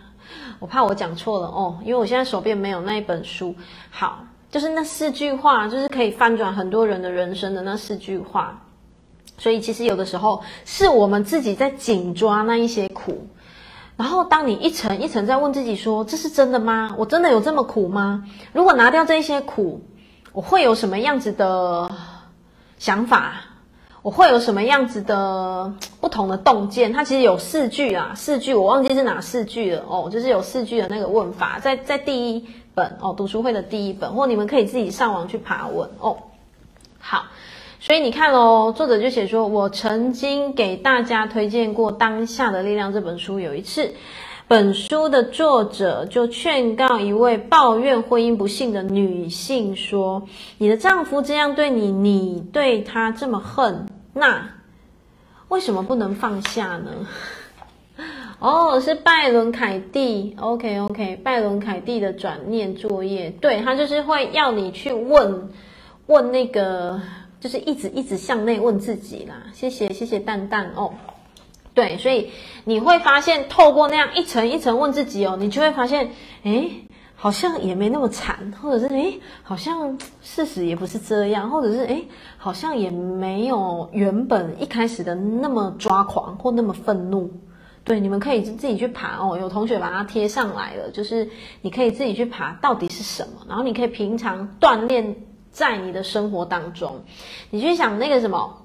[0.60, 3.54] 我怕我讲错了哦，因为我现在手边没有那一本书。
[3.92, 8.63] 好，就是那四句话，就是可以翻转很多人的人生的那四句话。
[9.38, 13.28] 所以其实有的时候是我们自己在紧抓那一些苦，
[13.98, 16.96] 然后当你一层一层在问自己说：“这是真的吗？
[16.98, 18.26] 我真的有这么苦吗？
[18.54, 19.82] 如果拿掉这些苦，
[20.32, 21.92] 我会有什么样子的
[22.78, 23.34] 想法？
[24.02, 36.18] 我会有什么样子的不同的洞见？”它其实有四句啊，四句我忘记是哪四句了哦，就是有四句的那个问法，在在第一本哦，读书会的第一本，或你们可以自己上网去爬文哦。
[37.00, 37.26] 好。
[37.86, 43.42] 所以你看哦，作者就写说，我曾经给大家推荐过《当下的力量》这本书。
[43.42, 43.94] 有一次，
[44.48, 50.24] 本书的作者就劝告一位抱怨婚姻不幸的女性说
[50.60, 54.52] ：“你的丈夫这样对你，你对他这么恨，那
[55.50, 57.06] 为什么不能放下呢？”
[58.40, 65.50] 哦，是拜伦凯蒂，OK OK，拜伦凯蒂的转念作业，对，他就是会要你去问
[66.06, 67.02] 问那个。
[67.44, 70.94] 就是一直一直向内问自己啦，谢谢谢谢蛋蛋哦，
[71.74, 72.30] 对，所以
[72.64, 76.12] 你会发现透过那样一层一层问自己哦，你就会发现，
[76.44, 76.72] 诶，
[77.18, 87.30] 好像也没那么惨，或者是诶，好像事实也不是这样，或者是诶，好像也没有原本一开始的那么抓狂或那么愤怒。
[87.84, 91.30] 对，你们可以自己去爬哦，有同学把它贴上来了，就是
[91.62, 95.14] 你可以自己去爬到底是什么，然后你可以平常锻炼。
[95.54, 97.02] 在你的生活当中，
[97.52, 98.62] 你去想那个什么，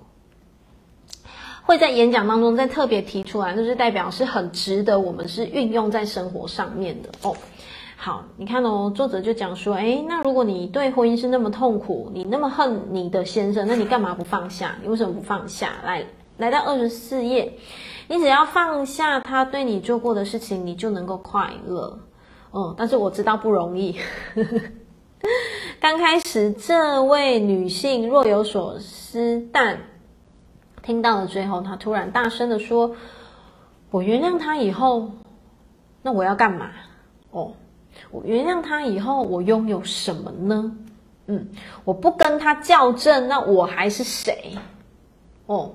[1.63, 7.37] 会在演讲当中再特别提出来，就是代表是很值得我们是运用在生活上面的哦。
[8.01, 14.77] 好，你看哦，作者就讲说，诶，那如果你对婚姻是那么痛苦，你那么恨你的先生，那你干嘛不放下？
[14.83, 15.75] 你为什么不放下？
[15.85, 16.07] 来，
[16.39, 17.53] 来到二十四页，
[18.07, 21.99] 你只要放下他对你做过的事情，你就能够快乐。
[22.53, 23.95] 哦，但是我知道不容易。
[25.81, 29.79] 刚开始，这位女性若有所思，但
[30.83, 32.97] 听到了最后，她突然大声的说
[33.91, 35.13] ：“我原谅他以后，
[36.03, 36.71] 那我要干嘛？
[37.31, 37.53] 哦，
[38.11, 40.73] 我原谅他以后，我拥有什么呢？
[41.27, 41.49] 嗯，
[41.85, 44.59] 我不跟他较真，那我还是谁？
[45.47, 45.75] 哦，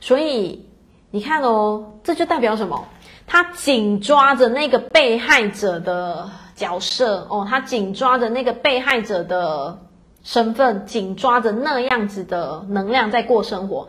[0.00, 0.66] 所以
[1.10, 2.82] 你看哦，这就代表什么？
[3.26, 9.78] 他紧抓着那个被害者的。”角色哦，他紧抓着那个被害者的
[10.22, 13.88] 身份，紧抓着那样子的能量在过生活。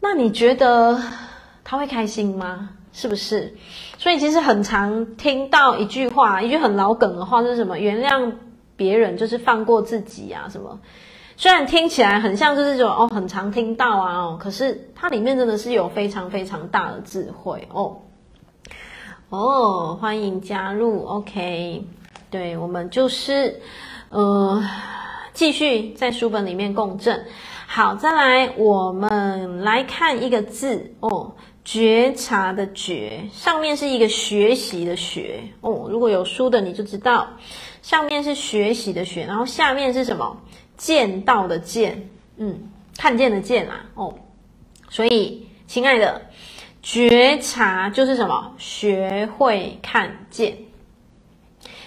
[0.00, 1.00] 那你觉得
[1.64, 2.70] 他会开心吗？
[2.92, 3.56] 是不是？
[3.98, 7.76] 所以其实很常听到一句话，一句很老梗的话是什么？
[7.78, 8.32] 原谅
[8.76, 10.46] 别人就是放过自己啊？
[10.48, 10.78] 什么？
[11.36, 17.96] 虽然听起来很像就是这种哦，很常听到啊哦，可是它里面真的是有非常非常大的智慧哦。
[19.34, 21.84] 哦，欢迎加入，OK，
[22.30, 23.60] 对，我们就是，
[24.10, 24.62] 呃，
[25.32, 27.26] 继续在书本里面共振。
[27.66, 31.32] 好，再来，我们来看一个字哦，
[31.64, 35.88] 觉察的觉，上面是一个学习的学哦。
[35.90, 37.26] 如果有书的你就知道，
[37.82, 40.36] 上面是学习的学，然后下面是什么？
[40.76, 42.56] 见到的见，嗯，
[42.96, 44.14] 看见的见啊，哦，
[44.88, 46.22] 所以，亲爱的。
[46.84, 48.52] 觉察就是什么？
[48.58, 50.54] 学会看见，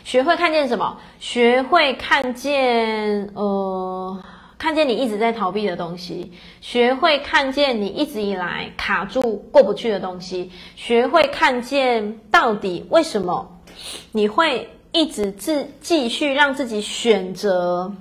[0.04, 0.98] 学会看见什么？
[1.20, 4.24] 学会看见，呃，
[4.58, 13.60] 看见你一直在逃避的东西，学会看见你一直以来卡住过不去的东西，学会看见到底为什么
[14.12, 17.94] 你会一直自继续让自己选择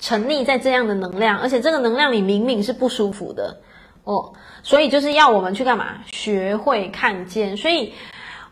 [0.00, 3.60] 沉溺在这样的能量，而且这个能量里明明是不舒服的。
[4.06, 5.86] 哦，所以就是要我们去干嘛？
[6.06, 7.56] 学会看见。
[7.56, 7.92] 所以，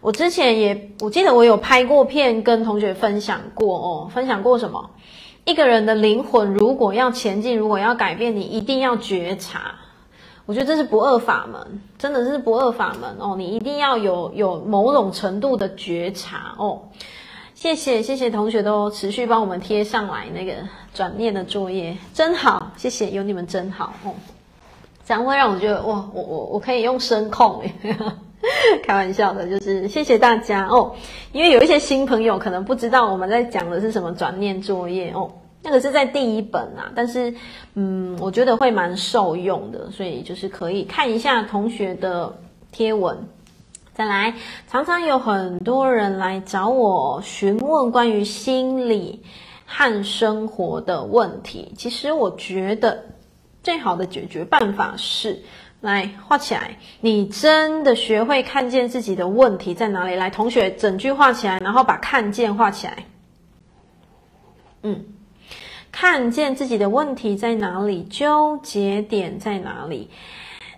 [0.01, 4.91] 我之前也，我记得我有拍过片，跟同学分享过哦，分享过什么？
[5.45, 9.77] 一个人的灵魂如果要前进，如果要改变，你一定要觉察。
[10.45, 13.37] 我觉得这是不二法门，真的是不二法门哦。
[13.39, 16.83] 你一定要有有某种程度的觉察哦。
[17.55, 20.53] 谢谢谢谢同学都持续帮我们贴上来那个
[20.93, 24.13] 转念的作业，真好，谢谢有你们真好哦。
[25.05, 27.97] 这样会让我觉得哇，我我我可以用声控诶，
[28.83, 30.95] 开玩笑的，就是谢谢大家哦。
[31.33, 35.31] 因为有一些新朋友可能不知道我们在讲的是什么转念作业哦，
[35.63, 37.35] 那个是在第一本啊，但是
[37.75, 42.35] 嗯，我觉得会蛮受用的，所以就是可以看一下同学的
[42.73, 43.17] 贴文。
[43.93, 44.35] 再来，
[44.69, 49.23] 常常有很多人来找我询问关于心理
[49.67, 53.05] 和生活的问题，其实我觉得。
[53.65, 55.43] 最好的解决办法是，
[55.81, 56.77] 来画起来。
[57.01, 60.15] 你真的学会看见自己的问题在哪里？
[60.15, 63.07] 来，同学，整句画起来，然后把看见画起来。
[64.83, 65.07] 嗯，
[65.91, 68.05] 看见自己的问题在哪里？
[68.05, 70.11] 纠结点在哪里？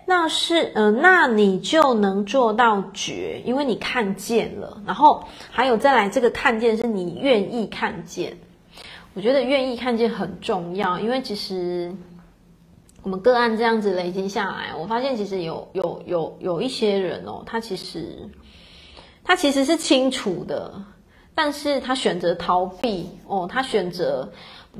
[0.05, 4.81] 那是呃，那你就能做到觉，因为你看见了。
[4.85, 8.37] 然后还有再来这个看见，是你愿意看见。
[9.13, 11.93] 我觉得愿意看见很重要，因为其实
[13.07, 18.29] 我们个案这样子累积下来，我发现其实有有有有一些人哦，他其实
[19.23, 20.73] 他其实是清楚的，
[21.33, 24.29] 但是他选择逃避哦，他选择。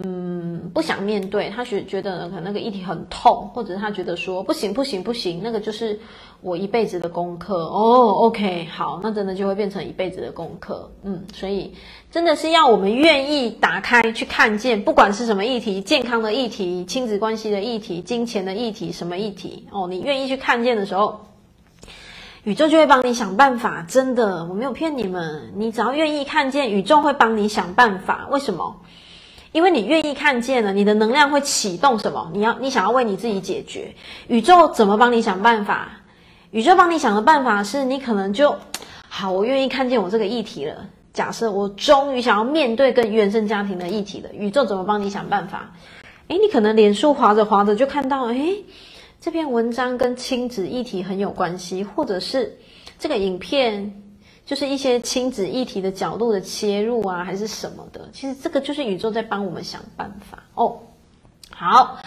[0.03, 5.99] 嗯，不想面对，他觉觉得可能那个议题很痛，或者他觉得说不行不行不行，那个就是
[6.41, 8.11] 我一辈子的功课哦。
[8.27, 10.91] OK，好，那真的就会变成一辈子的功课。
[11.03, 11.73] 嗯，所以
[12.11, 21.21] 真的是要我们愿意打开去看见，不管是什么议题，健康的议题、亲子关系的议题、金钱的议题，什么议题哦，你愿意去看见的时候，
[22.43, 23.83] 宇宙就会帮你想办法。
[23.89, 28.27] 真的，我没有骗你们，你只要愿意看见，宇宙会帮你想办法。
[28.29, 28.75] 为什么？
[29.51, 32.29] 因为你愿意看见了，你的能量会启动什么？
[32.33, 33.93] 你要你想要为你自己解决，
[34.27, 35.89] 宇宙怎么帮你想办法？
[36.51, 38.55] 宇宙帮你想的办法是你可能就
[39.09, 40.85] 好，我愿意看见我这个议题了。
[41.13, 45.71] 假设我终于想要面对跟原生家庭的议题了，宇宙怎么帮你想办法？
[46.27, 48.63] 诶，你可能脸书滑着滑着就看到，诶，
[49.19, 52.55] 这篇文章跟亲子议题很有关系，或者是
[52.99, 54.03] 这个影片。
[54.47, 60.77] 就是一些亲子议题的角度的切入啊，还是什么的，其实这个就是宇宙在帮我们想办法哦。
[61.51, 61.97] 好，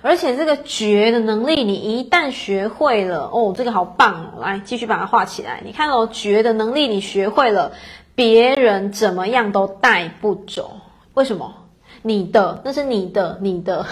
[0.00, 4.40] 而且这个觉的能力，你一旦学会了哦，这个好棒哦！
[4.40, 5.60] 来继续把它画起来。
[5.64, 7.72] 你看哦，觉的能力你学会了，
[8.14, 10.76] 别人怎么样都带不走。
[11.12, 11.54] 为什么？
[12.02, 13.84] 你的那是你的，你的，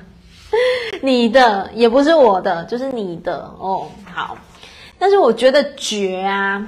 [1.02, 3.88] 你的也不是我的，就是你的哦。
[4.10, 4.38] 好，
[4.98, 6.66] 但是我觉得觉啊。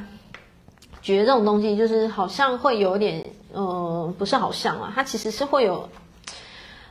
[1.01, 5.89] 觉这种东西就是好像会有点，呃，不是好像啊，它其实是会有，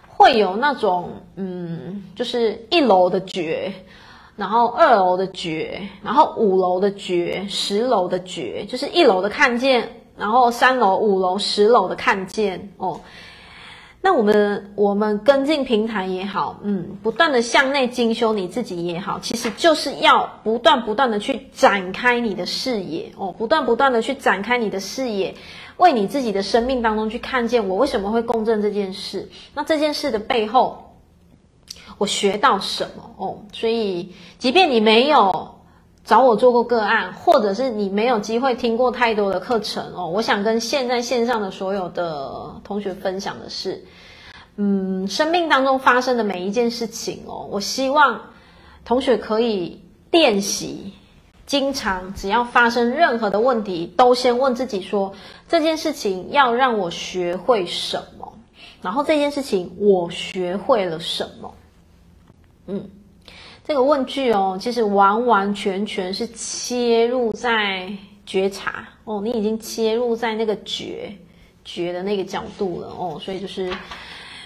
[0.07, 3.71] 会有那种，嗯，就是一楼的觉，
[4.35, 12.99] 然后二楼的觉，然后五楼的觉，十楼的觉，就是一楼的看见，然后三楼、五楼、十楼的看见哦。
[14.01, 25.35] 那我们我们跟进平台也好，嗯，不断的向内精修你自己也好，其实就是要不断不断的去展开你的视野哦，不断不断的去展开你的视野，
[25.75, 30.95] 为你自己的生命当中去看见我为什么会共振这件事，那这件事的背后，
[31.97, 33.43] 我学到什么哦？
[33.51, 35.56] 所以，即便你没有。
[36.07, 40.07] 找我做过个案，或者是你没有机会听过太多的课程哦。
[40.07, 43.83] 我想跟现在线上的所有的同学分享的是，
[44.55, 48.21] 嗯，生命当中发生的每一件事情哦，我希望
[48.85, 50.93] 同学可以练习，
[51.45, 55.11] 经常只要发生任何的问题，都先问自己说，
[55.49, 58.33] 这件事情要让我学会什么，
[58.81, 61.53] 然后这件事情我学会了什么，
[62.67, 62.89] 嗯。
[63.67, 67.91] 这个问句哦，其实完完全全是切入在
[68.25, 71.13] 觉察哦，你已经切入在那个觉
[71.65, 73.69] 觉的那个角度了哦，所以就是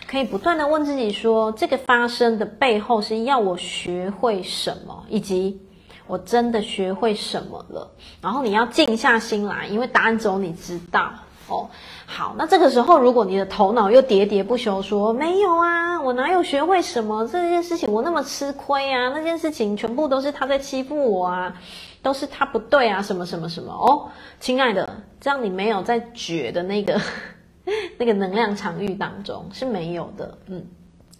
[0.07, 5.61] 可以不断的问自己说，这个发生的背后是要我学会什么，以及
[6.07, 7.91] 我真的学会什么了。
[8.23, 11.13] 然后你要静下心来，因为答案只有你知道
[11.47, 11.69] 哦。
[12.13, 21.55] 好，那这个时候，如果你的头脑又喋喋不休说没有啊，我哪有学会什么这件事情，我那么吃亏啊，那件事情全部都是他在欺负我啊，
[22.03, 24.09] 都是他不对啊，什么什么什么哦，
[24.41, 26.99] 亲爱的，这样你没有在觉的那个
[27.97, 30.65] 那个能量场域当中是没有的，嗯，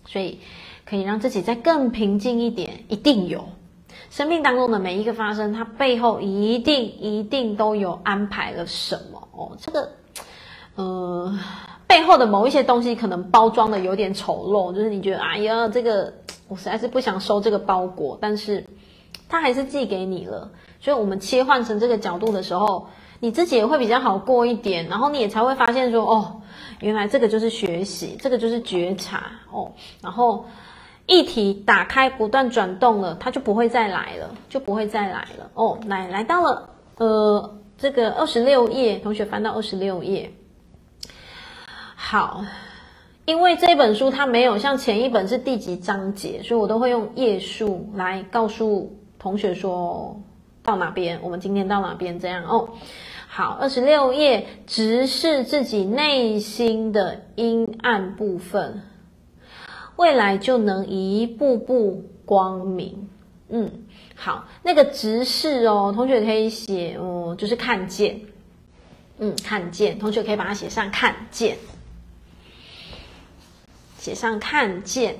[0.05, 0.41] 所以
[0.83, 3.47] 可以让自己再更平静一点，一定有
[4.09, 9.89] 生命当中的每一个发生，它背后一定一定都有安排了什么哦，这个。
[10.75, 11.37] 呃，
[11.87, 16.13] 背后的某一些东西可能包装的有点丑陋，就是你觉得，哎呀，这个
[16.47, 18.65] 我实在是不想收这个包裹，但是
[19.27, 20.51] 他还是寄给你了。
[20.79, 22.87] 所以，我们切换成这个角度的时候，
[23.19, 26.41] 你自己也会比较好过一点，然后你也才会发现说，哦，
[26.79, 29.73] 原来这个就是学习，这个就是觉察哦。
[30.01, 30.45] 然后
[31.05, 35.51] 议题打开，不断转动了，它就不会再来了，就不会再来了。
[35.53, 40.31] 哦，来来到了呃这个二十六页，同学翻到二十六页。
[42.11, 42.43] 好，
[43.23, 50.21] 因为这本书它没有像前一本是第几章节，所以我都会用页数来告诉同学说
[50.61, 52.67] 到哪边，我们今天到哪边这样哦。
[53.29, 58.81] 好，二十六页，直视自己内心的阴暗部分，
[59.95, 63.07] 未来就能一步步光明。
[63.47, 63.71] 嗯，
[64.17, 68.19] 好，那个直视哦，同学可以写哦，就是看见，
[69.17, 71.55] 嗯，看见，同学可以把它写上看见。
[74.01, 75.15] 写上看见，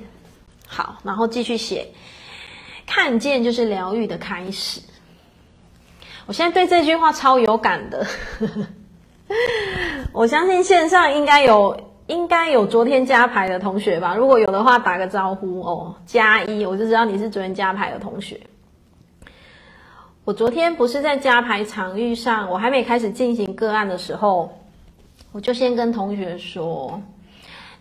[0.67, 1.87] 好，然后继续写，
[2.87, 4.81] 看见就是疗愈的开始。
[6.25, 8.07] 我现在对这句话超有感的。
[10.11, 14.15] 我相信线上应该有，应该有昨天加牌的同学吧？
[14.15, 18.41] 如果有的话，打个招呼哦，加一，我就知道你是昨天加牌的同学。
[20.23, 24.51] 我昨天不是在加牌场域上，我还没开始进行个案的时候，
[25.31, 26.99] 我就先跟同学说，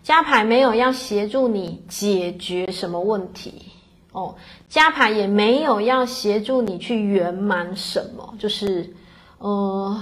[0.03, 3.71] 加牌没有要协助你解决什么问题
[4.11, 4.35] 哦，
[4.69, 8.93] 加牌也没有要协助你去圆满什么，就是
[9.37, 9.97] 呃。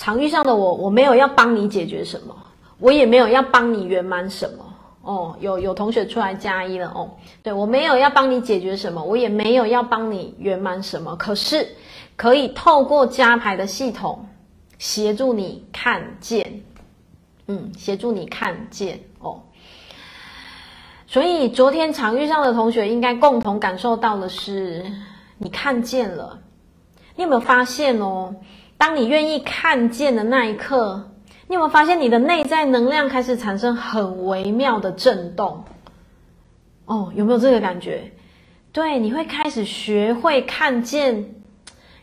[0.00, 2.32] 场域上的我，我没有要帮你解决什么，
[2.78, 4.64] 我也没有要帮你圆满什么
[5.02, 5.36] 哦。
[5.40, 7.10] 有有同学出来加一了哦，
[7.42, 11.16] 对，我没有要帮你解决什么，我也没有要帮你圆满什么。
[11.16, 11.66] 可是
[12.14, 14.24] 可以透过加牌的系统
[14.78, 16.62] 协助你看见，
[17.48, 19.42] 嗯，协助你看见哦。
[21.06, 24.84] 所以昨天场域上的同学应该共同感受到的是，
[25.38, 26.40] 你看见了，
[27.16, 28.36] 你有没有发现哦？
[28.76, 31.10] 当你愿意看见的那一刻，
[31.48, 35.64] 你有没有发现你的内在能量开始产生很微妙的震动？
[36.84, 38.12] 哦，有没有这个感觉？
[38.70, 41.37] 对，你会开始学会看见，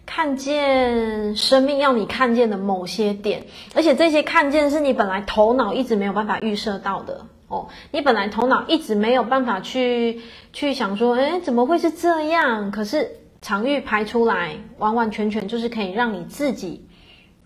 [0.06, 7.68] 看见生命要你看见的某些点，而且这些看见是你本来头脑一直没有办法预设到的哦。
[7.92, 10.22] 你本来头脑一直没有办法去
[10.54, 12.72] 去想说，诶，怎么会是这样？
[12.72, 13.20] 可是。
[13.42, 16.84] 场域排出来，完完全全就是可以让你自己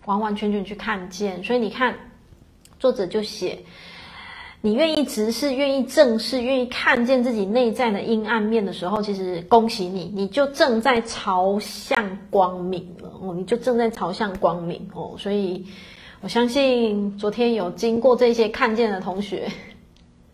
[0.06, 1.44] 完完全全去看见。
[1.44, 1.94] 所以你看，
[2.78, 3.58] 作者就写：
[4.62, 15.14] 你愿意直视、愿意正视、愿意看见自己内在的阴暗面的时候，其实恭喜你，你就正在朝向光明了哦，你就正在朝向光明哦。
[15.16, 15.64] 所以
[16.20, 19.50] 我相信，昨天有经过这些看见的同学。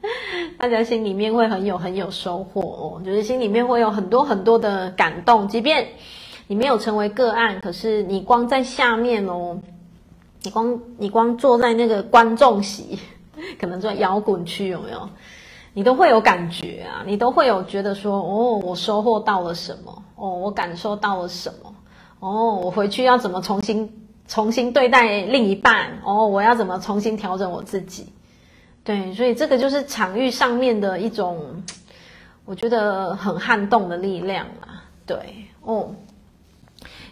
[0.58, 5.46] 大家心里面会很有很有收获哦，就是心里面会有很多很多的感动。
[5.46, 5.86] 即便
[6.48, 9.60] 你没有成为个案，可是你光在下面哦，
[10.42, 12.98] 你光你光坐在那个观众席，
[13.60, 15.08] 可能在摇滚区有没有？
[15.74, 20.02] 你都会有感觉啊，你都会有觉得说哦，我收获到了什么？
[20.16, 21.74] 哦，我感受到了什么？
[22.20, 25.98] 哦，我回去要怎么重新重新对待另一半？
[26.02, 28.12] 哦，我要怎么重新调整我自己？
[28.84, 31.62] 对，所以这个就是场域上面的一种，
[32.46, 34.84] 我觉得很撼动的力量啊。
[35.04, 35.18] 对
[35.60, 35.94] 哦，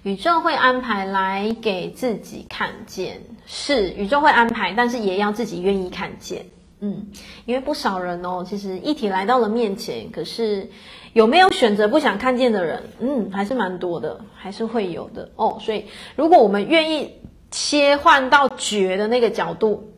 [0.04, 6.46] 宇宙会安排来给自己看见，是宇宙会安排，但是也要自己愿意看见。
[6.78, 7.08] 嗯，
[7.46, 10.70] 因为不少人哦，其实议题来到了面前，可是
[11.14, 12.82] 有没有选择不想看见的人？
[13.00, 15.58] 嗯，还是蛮多的，还是会有的哦。
[15.60, 17.10] 所以如果我们愿意
[17.50, 19.90] 切换到觉的那个角度。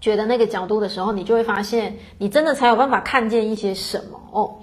[0.00, 4.56] 觉得那个角度的时候，你就会发现，你真的才有办法看见一些什么哦。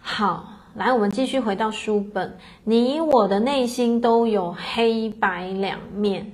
[0.00, 2.36] 好，来，我们继续回到书本。
[2.62, 6.32] 你我的内心都有黑白两面，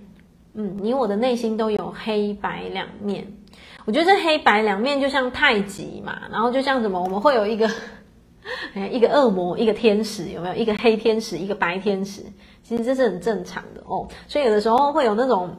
[0.55, 3.25] 嗯，你我的内心都有黑白两面。
[3.85, 7.71] 我觉得这黑白两面就像太极嘛，然后就像什么，我们会有一个，
[8.91, 10.55] 一个恶魔，一个天使，有没有？
[10.57, 12.23] 一个黑天使，一个白天使。
[12.65, 14.09] 其实这是很正常的哦。
[14.27, 15.51] 所以有的时候会有那种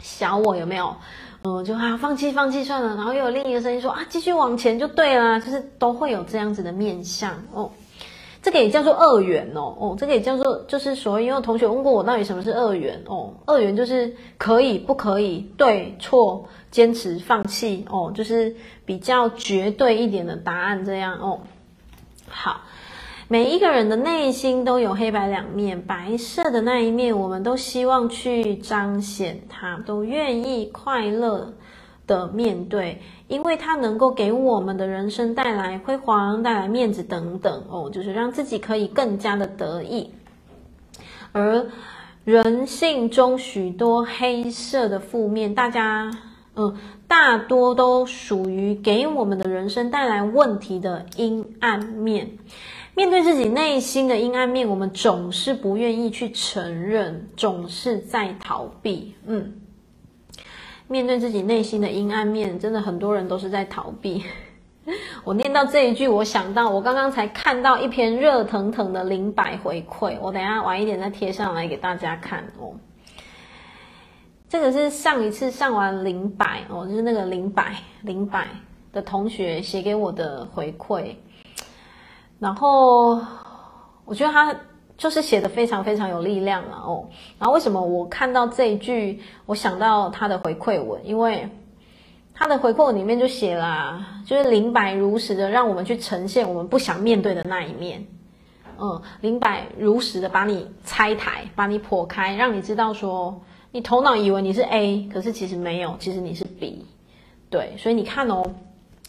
[0.00, 0.96] 小我，有没有？
[1.44, 7.70] 嗯，就啊，放弃放弃算了，然后又有另一个声音说啊，继续往前就对了，就是都会有这样子的面相哦。
[8.42, 21.40] 这个也叫做二元哦，哦，这个也叫做就是所谓，因为同学问过我到底什么是二元哦，二元就是可以不可以，对错，坚持放弃哦，就是比较绝对一点的答案这样哦。
[22.28, 22.62] 好。
[23.30, 31.52] 每一个人的内心都有黑白两面，白色的那一面，我们都希望去彰显它，都愿意快乐
[32.06, 40.10] 的面对，因为它能够给我们的人生带来辉煌、带来面子等等哦，就是让自己可以更加的得意。
[41.32, 41.66] 而
[42.24, 46.10] 人性中许多黑色的负面，大家
[46.56, 46.76] 嗯，
[47.06, 52.30] 大多都属于给我们的人生带来问题的阴暗面。
[52.94, 59.14] 面对自己内心的阴暗面，我们总是不愿意去承认，总是在逃避。
[59.24, 59.52] 嗯，
[60.88, 64.24] 面对自己内心的阴暗面，真的很多人都是在逃避。
[65.22, 72.72] 我念到这一句，我想到我刚刚才看到一篇热腾腾的零百回馈，我等下晚一点再贴上来给大家看哦。
[74.48, 78.48] 这个是上一次上完零百哦，就是那个零百零百
[78.90, 81.14] 的同学写给我的回馈。
[82.38, 83.20] 然后
[84.06, 84.56] 我觉得他
[84.98, 87.08] 就是写的非常非常有力量了哦。
[87.38, 91.00] 然后为什么我看到这一句，我想到他的回馈文？
[91.06, 91.48] 因为
[92.34, 98.06] 他的回馈里面就写了，就是灵摆如实的让我们去呈现我们不想面对的那一面。
[98.80, 103.40] 嗯，灵摆如实的把你拆台，把你剖开，让你知道说，
[103.72, 106.86] 你头脑以为你是 A，可是其实没有，其实你是 B。
[107.50, 108.44] 对，所以你看哦，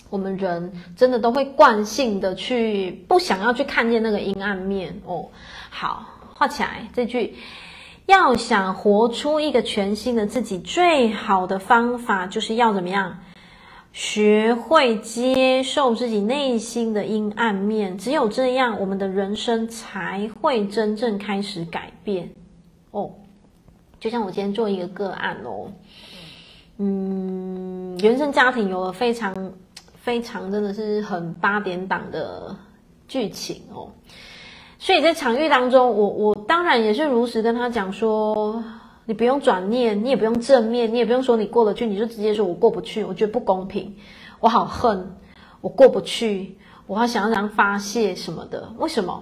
[0.10, 5.28] 我们人真的都会惯性的去不想要去看见那个阴暗面哦。
[5.80, 6.06] 好，
[6.36, 7.36] 画起来这句。
[8.06, 13.18] 要想活出一个全新的自己，最好的方法就是要怎么样？
[13.94, 17.98] 学会接受自己内心的阴暗面。
[17.98, 22.30] 只有这样，我们的人生才会真正开始改变。
[22.92, 23.12] 哦，
[24.02, 25.72] 就像我今天做一个个案哦，
[26.76, 29.54] 嗯，原生家庭有了非常
[29.96, 32.54] 非常真的是很八点档的
[33.08, 33.90] 剧情哦。
[34.82, 38.64] 所以在场域当中，我我当然也是如实跟他讲说，
[39.04, 43.94] 你不用转念，你也不用正面，你也不用说你过得去，你就直接说我过不去，我觉得不公平，
[44.40, 45.18] 我好恨，
[45.60, 46.58] 我过不去，
[46.88, 48.74] 我好想要这样发泄什么的。
[48.78, 49.22] 为什么？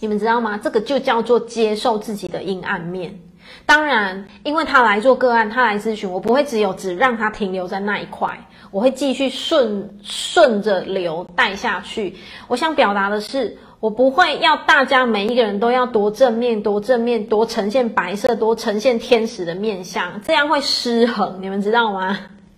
[0.00, 0.56] 你们知道吗？
[0.56, 3.20] 这个就叫做接受自己的阴暗面。
[3.66, 12.16] 当然，因为他来做个案，他来咨询，我不会只有只让他停留在那一块，我会继续顺顺着流带下去。
[12.48, 13.58] 我想表达的是。
[13.82, 22.16] 我不会要大家每一个人都要多正面、多正面、多呈现白色、多呈现天使的面相，这样会失衡，你们知道吗？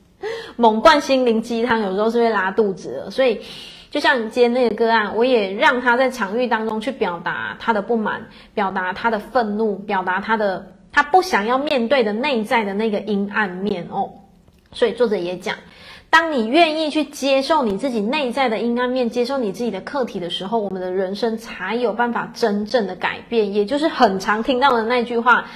[0.57, 3.41] 猛灌心灵鸡汤有时候是会拉肚子的，所以
[3.91, 14.11] 就像你今天那个个案，我也让他在场域当中去表达他的不满，表达他的愤怒，表达他的他不想要面对的内在的那个阴暗面哦。
[14.73, 15.57] 所以作者也讲。
[16.15, 23.53] 当你愿意去接受你自己内在的阴暗面，接受你自己的课题的时候，我们的人生才有办法真正的改变。
[23.53, 25.47] 也就是很常听到的那句话：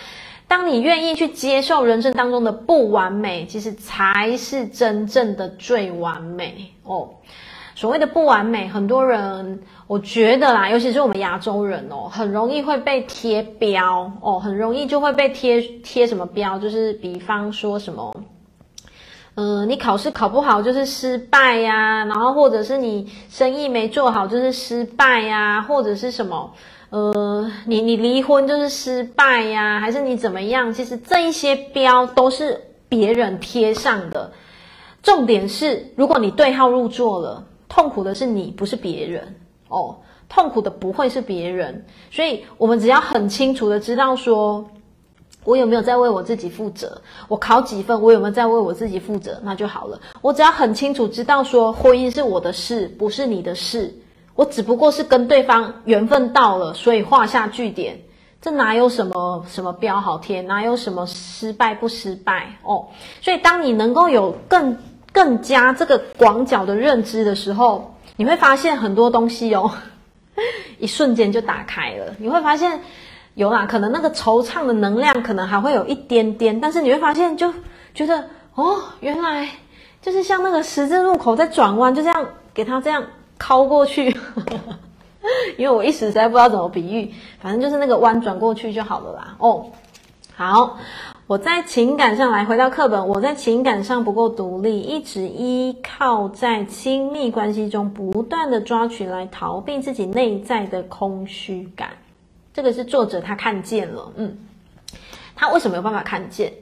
[0.48, 7.10] 当你愿意去接受人生当中的不完美，其实才是真正的最完美哦。
[7.76, 18.12] 所谓的不完美，很多人我觉得啦，尤其是我们亚洲人哦，很容易会被贴标哦，很容易就会被贴贴什么标，就是比方说什么。
[19.38, 26.52] 呃，你考试考不好就是失败呀，然后或者是你生意没做好就是失败呀，或者是什么，
[26.90, 30.72] 呃，你你离婚就是失败呀，还是你怎么样？
[30.72, 34.32] 其实这一些标都是别人贴上的。
[35.04, 39.36] 重点是，如果你对号入座了，痛苦的是你，不是别人
[39.68, 41.86] 哦，痛苦的不会是别人。
[42.10, 44.68] 所以我们只要很清楚的知道说。
[45.48, 47.00] 我有没有在为我自己负责？
[47.26, 48.02] 我考几分？
[48.02, 49.40] 我有没有在为我自己负责？
[49.42, 49.98] 那就好了。
[50.20, 53.90] 我只要很清楚知道说，婚姻是我的事，不是你的事。
[54.34, 57.98] 我只不过是跟对方缘分到了，所以画下句点。
[58.42, 60.42] 这哪有什么什么标好贴？
[60.42, 62.52] 哪有什么失败不失败？
[62.62, 62.86] 哦，
[63.22, 64.76] 所以当你能够有更
[65.14, 69.70] 更加这个广角的认知的时候，你会发现很多东西哦，
[70.78, 72.14] 一瞬间就打开了。
[72.18, 72.78] 你会发现。
[73.38, 77.54] 有啦，可能那个惆怅的能量可能还会有一点点，但是你会发现，就
[77.94, 78.24] 觉得
[78.56, 79.48] 哦，原来
[80.02, 83.00] 就是像那个十字路口在转弯，就这样给它这样
[83.38, 84.08] 靠过去。
[85.56, 89.36] 因为我一时实在不知道怎么比喻，反正就是那个弯转过去就好了啦。
[89.38, 89.66] 哦，
[90.34, 90.76] 好，
[91.28, 101.90] 我在情感上来回到课本，我在情感上不够独立，一直依靠在亲密关系中不断的抓取来逃避自己内在的空虚感。
[102.58, 104.36] 这个是作者他看见了，嗯，
[105.36, 106.52] 他为什么有办法看见？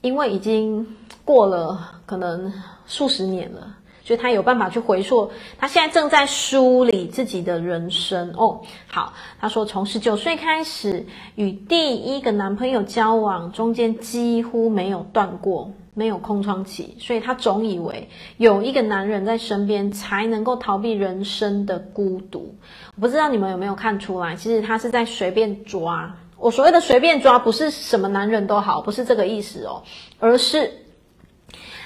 [0.00, 2.50] 因为已经过了可能
[2.86, 5.30] 数十年了，所以他有办法去回溯。
[5.58, 8.62] 他现在正在梳理自己的人生哦。
[8.86, 15.70] 好，他说从十九岁开始与第一个男朋友交往，中间几乎没有断过。
[15.98, 22.54] 没有空窗期，所以他总以为有一个男人在身边才能够逃避人生的孤独。
[22.96, 26.14] 我不知道你们有没有看出来，其实他是在随便抓。
[26.36, 29.82] 我所谓的随便抓，不是什么男人都好，不是这个意思哦，
[30.20, 30.70] 而是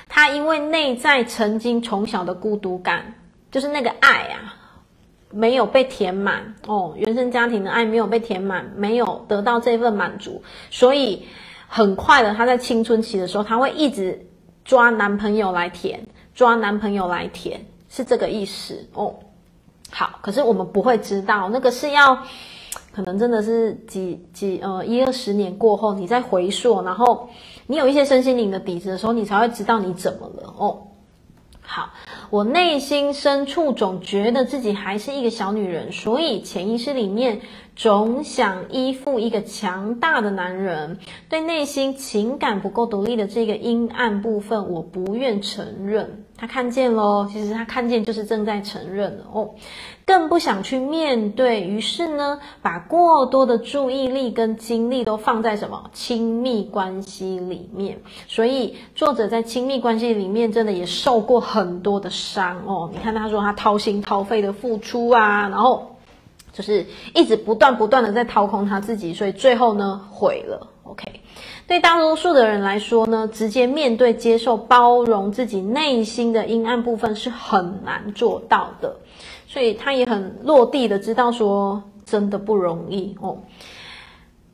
[0.08, 3.14] 他因为内在曾经从小的孤独感，
[3.52, 4.56] 就是那个爱啊，
[5.30, 11.28] 没有被填满哦，原生家庭的爱没有被填满，没有得到这份满足，所以。
[11.72, 14.26] 很快的，她在青春期的时候，她会一直
[14.64, 16.04] 抓男朋友来舔，
[16.34, 19.14] 抓男朋友来舔，是这个意思哦。
[19.92, 22.18] 好，可是我们不会知道，那个是要
[22.92, 27.28] 可能真的是几几呃一二十年过后，你再回溯，然后
[27.68, 30.89] 你有一些身心灵的底子的时候，你才会知道你怎么了哦。
[31.72, 31.90] 好，
[32.30, 37.42] 我内心深处总觉得自己还是一个小女人，所以潜意识里面
[37.76, 40.98] 总想依附一个强大的男人，
[41.28, 46.24] 对内心情感不够独立的这个阴暗部分，我不愿承认。
[46.36, 49.50] 他看见咯，其实他看见就是正在承认哦，
[50.10, 51.60] 更不想去面对。
[51.60, 58.00] 于是呢，把过多的注意力跟精力都放在什么亲密关系里面。
[58.26, 62.90] 所以作者在亲密关系里面真的也受过很多的伤哦。
[62.92, 65.86] 你看他说他掏心掏肺的付出啊，然后。
[66.52, 66.84] 就是
[67.14, 70.66] 一直不断不断的在掏空他自己，所以最后呢毁了。
[70.82, 71.20] OK，
[71.70, 78.96] 对大多数的人来说呢，直接面对、接受、包容自己内心的阴暗部分是很难做到的，
[79.46, 83.38] 所以他也很落地的知道说，真的不容易哦。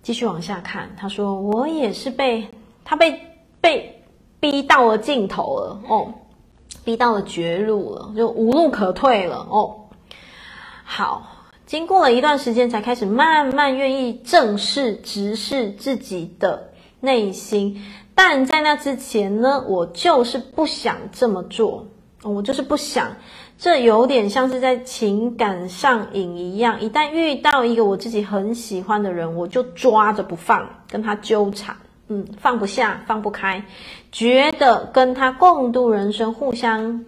[0.02, 2.48] 继续往下看，他说我也是被
[2.84, 3.18] 他被
[3.62, 4.04] 被
[4.38, 6.12] 逼到了尽头了哦，
[6.84, 9.86] 逼到了绝路了，就无路可退了哦。
[10.84, 11.32] 好。
[11.64, 16.70] 经过了一段时间，才开始慢慢愿意正视、直视自己的
[17.06, 17.82] 内心。
[18.14, 21.86] 但在那之前呢，我就是不想这么做，
[22.22, 23.08] 我就是不想。
[23.58, 31.74] 这有点像是在情感上瘾一样，一旦遇到一个我自己很喜欢的人，我就抓着不放，跟他纠缠，
[32.08, 33.64] 嗯，放不下，放不开，
[34.12, 37.06] 觉得跟他共度人生、互相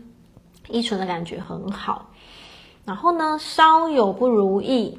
[0.71, 2.11] 依存的感觉很好。
[2.87, 4.99] 然后呢，稍有不如意，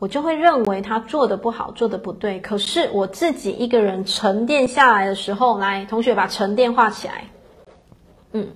[0.00, 2.40] 我就会认为他做的不好，做的不对。
[2.40, 7.24] 可是我自己一个人沉淀下来的时候，来，同学把沉淀画起来。
[8.32, 8.48] 嗯，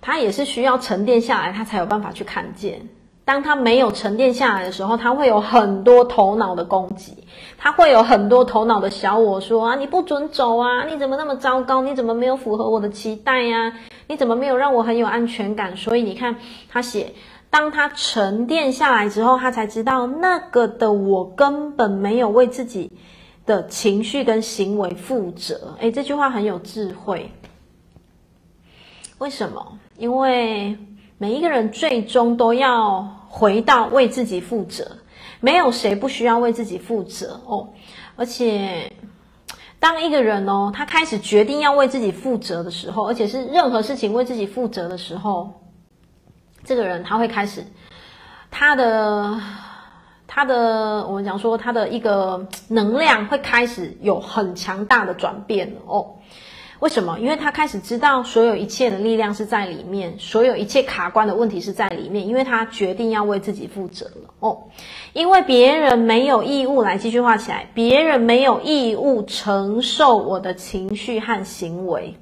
[0.00, 2.88] 他也是需要沉淀下来，他才有办法去看见。
[3.26, 7.26] 当他没有沉淀下来的时候，他会有很多头脑的攻击，
[7.58, 11.82] 他会有很多头脑的小我说啊，你不准走啊，你怎么那么糟糕？
[11.82, 13.74] 你怎么没有符合我的期待呀？
[14.08, 15.76] 你怎么没有让我很有安全感？
[15.76, 16.36] 所以你看，
[16.70, 17.14] 他写，
[17.54, 22.90] 当他沉淀下来之后，他才知道那个的我根本没有为自己
[23.46, 25.76] 的情绪跟行为负责。
[25.78, 27.30] 诶，这句话很有智慧。
[29.18, 29.78] 为什么？
[29.96, 30.76] 因为
[31.16, 34.96] 每一个人最终都要回到为自己负责，
[35.38, 37.68] 没有谁不需要为自己负责哦。
[38.16, 38.92] 而且。
[39.78, 45.52] 当一个人哦，他开始决定要为自己负责的时候，而且是任何事情为自己负责的时候，
[46.64, 47.64] 这个人他会开始
[48.50, 49.40] 他的
[50.26, 56.16] 他的我们讲说他的一个能量会开始有很强大的转变哦。
[56.80, 57.18] 为什么？
[57.18, 64.64] 因为他开始知道所有一切的力量是在里面，所有一切卡关的问题是在里面，因为他决定要为自己负责了哦。
[65.14, 72.16] 因为别人没有义务来继续画起来，别人没有义务承受我的情绪和行为。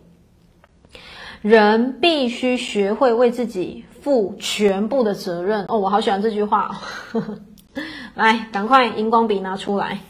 [1.40, 5.78] 人必须学会为自己负全部的责任哦。
[5.78, 6.76] 我好喜欢这句话
[7.14, 7.38] 哦。
[8.14, 10.00] 来，赶快荧光笔拿出来，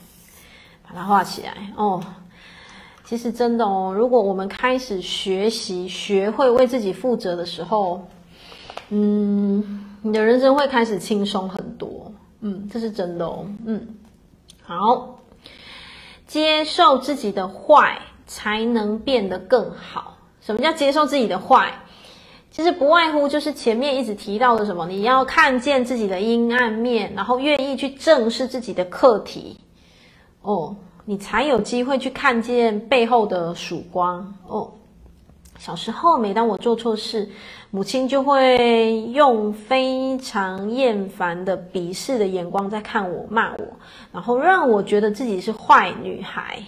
[0.83, 2.03] 把它画起来哦。
[3.05, 8.09] 其实真的哦，如果我们开始学习、学会为自己负责的时候，
[8.89, 12.13] 嗯，你的人生会开始轻松很多。
[12.41, 13.47] 嗯，这是真的哦。
[13.67, 13.87] 嗯，
[14.63, 15.21] 好，
[16.27, 20.17] 接受自己的坏，才能变得更好。
[20.41, 21.73] 什么叫接受自己的坏？
[22.53, 29.59] 其实不外乎就是前面一直提到的什么，你要看见自己的阴暗面，然后愿意去正视自己的课题。
[30.43, 30.77] 哦。
[31.05, 34.73] 你才有机会去看见背后的曙光哦。
[35.59, 37.29] 小时候，每当我做错事，
[37.73, 43.67] 母亲就会用非常厌烦的鄙视的眼光在看我、骂我，
[44.13, 46.63] 然后让我觉得自己是坏女孩。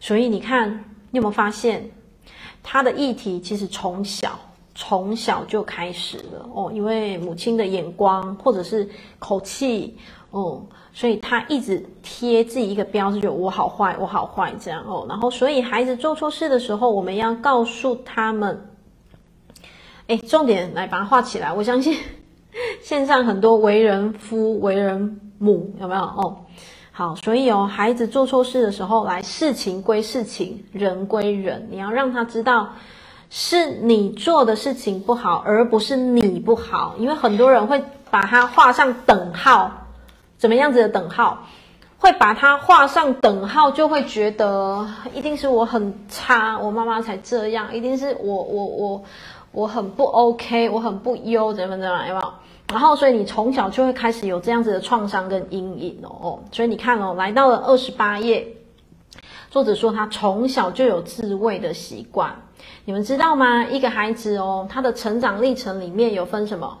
[0.00, 0.68] 所以你看，
[1.12, 1.88] 你有没有发现，
[2.68, 4.36] 他的议题其实从小
[4.74, 8.88] 从小就开始了哦，因为母亲的眼光或者是
[9.20, 9.96] 口气
[10.32, 10.60] 哦。
[10.92, 15.04] 所以他一直贴自己一个标志，就我好坏，我好坏这样哦。
[15.06, 18.66] 然后，所以孩子做错事的时候，我们要告诉他们，
[20.06, 21.52] 哎，重点来把它画起来。
[21.52, 21.98] 我相信
[22.82, 26.46] 线上很多为人夫、为人母有没有哦？
[26.98, 32.70] 好，所以哦，孩子做错事的时候，来事情归事情，人归人，你要让他知道
[33.28, 39.70] 是你做的事情不好，而不是你不好，因为很多人会把它画上等号。
[40.38, 41.46] 怎么样子的等号，
[41.98, 49.04] 会把它画上等号，就会觉得一定是我很差，我妈妈才这样，一定是我我我
[49.52, 52.32] 我很不 OK，我很不优，怎么怎么样，有没有？
[52.68, 56.40] 然后，所以你从小就会开始有这样子的创伤跟阴影哦。
[56.50, 58.48] 所以你看哦，来到了二十八页，
[59.50, 62.42] 作者说他从小就有自慰的习惯。
[62.84, 63.64] 你们知道吗？
[63.64, 66.78] 一个孩子哦，他的成长历程里面有分什么？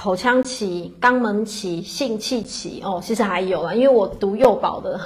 [0.00, 5.00] 口腔期、肛门期、性器期哦，其实还有啊，因为我读幼保的，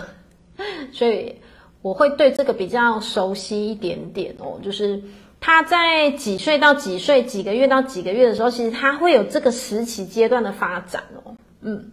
[0.92, 1.34] 所以
[1.80, 4.60] 我会对这个比较熟悉一点点哦。
[4.62, 5.02] 就是
[5.40, 11.34] 他在几岁到几岁、几个月到几个月的时候，其实他会有这个时期阶段的发展哦。
[11.62, 11.92] 嗯。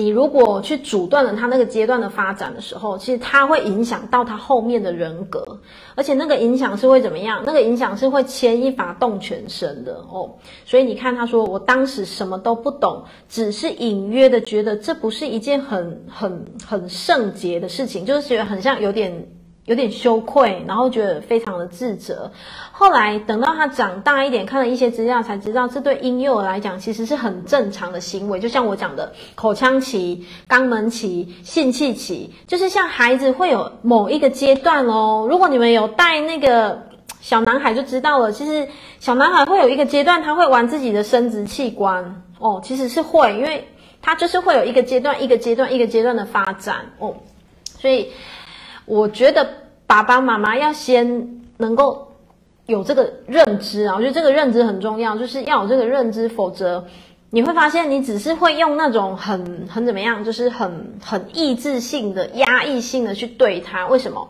[0.00, 5.60] 你如果去阻断了他那个阶段的发展的时候，其实他会影响到他后面的人格，
[5.94, 7.42] 而且那个影响是会怎么样？
[7.44, 10.36] 那个影响是会牵一发动全身的哦。
[10.64, 19.28] 所以你看，他说我当时什么都不懂，只是隐约的觉得这不是一件很很很圣洁的事情，就是觉得很像有点。
[19.70, 22.32] 有点羞愧，然后觉得非常的自责。
[22.72, 28.40] 后来等到他长大一点，看了一些资料，才知道这对婴幼儿来讲其实是很正常的行为。
[28.40, 35.28] 就像我讲的，口腔期、肛门期、性器期，就是像孩子会有某一个阶段哦。
[35.30, 36.82] 如果你们有带那个
[37.20, 38.32] 小男孩，就知道了。
[38.32, 38.66] 其实
[38.98, 43.68] 小男孩会有一个阶段，他会玩自己的生殖器官哦，其实是会，因为
[44.02, 47.14] 他就是会有一个阶段、一个阶段、一个阶段的发展哦，
[47.78, 48.10] 所以。
[48.86, 49.48] 我觉得
[49.90, 52.12] 爸爸妈妈要先能够
[52.66, 56.86] 有这个认知啊，我觉得这个认知很重要，就是要有这个认知，否则
[57.30, 63.88] 你会发现你只是会用那种很很怎么样，就是很很抑制性的、压抑性的去对他。
[63.88, 64.28] 为什么？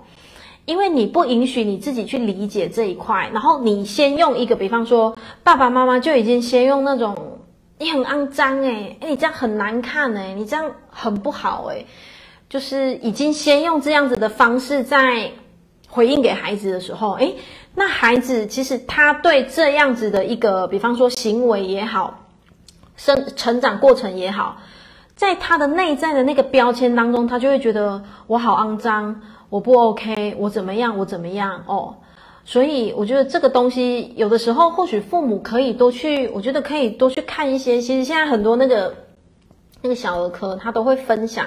[0.64, 7.38] 因为你不允许你自己去理解这一块，然后你先用一个，比方说爸爸妈妈就已经先用那种
[7.76, 11.84] 你很肮脏诶，诶你这样很难看诶，你这样很不好诶。
[12.48, 15.30] 就是已经先用这样子的方式在
[15.90, 17.34] 回应给孩子的时候，诶，
[17.74, 22.20] 那孩子其实他对这样子的一个，比方说行为也好，
[22.96, 24.58] 生成长过程也好，
[25.16, 31.96] 在他的内在的那个标签当中，他就会觉得我好肮脏，我不 OK，我怎么样，我怎么样哦。
[32.44, 37.80] 所以我觉得这个东西有的时候或许父母可以多去，我觉得可以多去看一些。
[37.80, 38.94] 其实现在很多那个
[39.82, 41.46] 那个小儿科，他都会分享。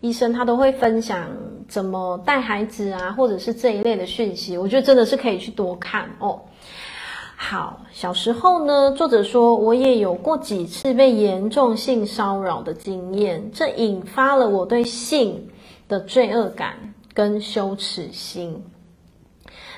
[0.00, 1.26] 医生他都会分享
[1.66, 6.40] 怎么带孩子啊，或者是这一类的讯息，我觉得真的是可以去多看哦。
[7.36, 15.48] 好，小时候呢，作者说我也有过几次被严重性骚扰的经验，这引发了我对性
[15.88, 18.64] 的罪恶感跟羞耻心，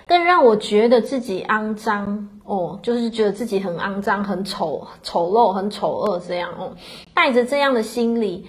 [0.07, 6.77] 更让我觉得自己肮脏哦，就是觉得自己很肮脏、很丑、丑陋、很丑恶这样哦，
[7.15, 8.47] 带着这样的心理。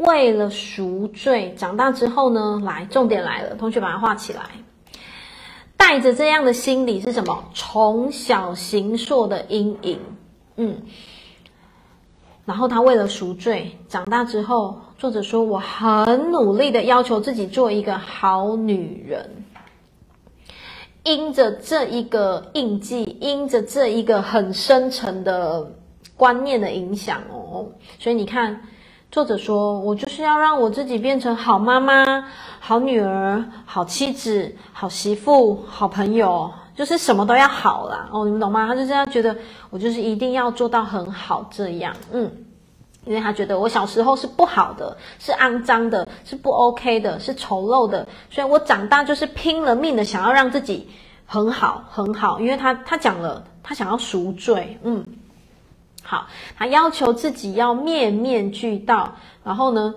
[0.00, 4.42] 为了赎罪，长大之后呢，来，重点来了，同学把它画起来。
[5.76, 7.44] 带着这样的心理是什么？
[7.52, 9.98] 从小形塑的阴影，
[10.56, 10.82] 嗯。
[12.46, 19.44] 然后他为了赎罪，长大之后，作者说，我很努力的要求自己做一个好女人。
[21.02, 25.70] 因着这一个印记，因着这一个很深沉的
[26.16, 28.62] 观念的影响哦，所以你看。
[29.10, 32.24] 作者说：“我就是要让我自己变成好妈妈、
[32.60, 38.08] 好女儿、好妻子、好媳妇、好朋友，就是什么都要好啦。
[38.12, 38.68] 哦，你们懂吗？
[38.68, 39.36] 他就这样觉得，
[39.70, 41.92] 我就是一定要做到很好这样。
[42.12, 42.30] 嗯，
[43.04, 50.88] 因为他觉得我小时候是不好的，是肮脏的，是不 OK 的，是丑陋的，所以我长大就是拼了命的想要让自己
[51.26, 52.38] 很好很好。
[52.38, 54.78] 因为他他讲了，他想要赎罪。
[54.84, 55.04] 嗯。”
[56.02, 56.26] 好，
[56.56, 59.94] 他要求自己要面面俱到，然后呢，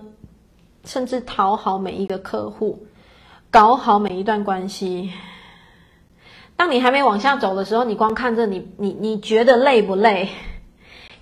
[0.85, 2.85] 甚至讨好每一个客户，
[3.49, 5.11] 搞好每一段关系。
[6.55, 10.29] 当你还没往下走的时候，你光看着你，你你觉得累不累？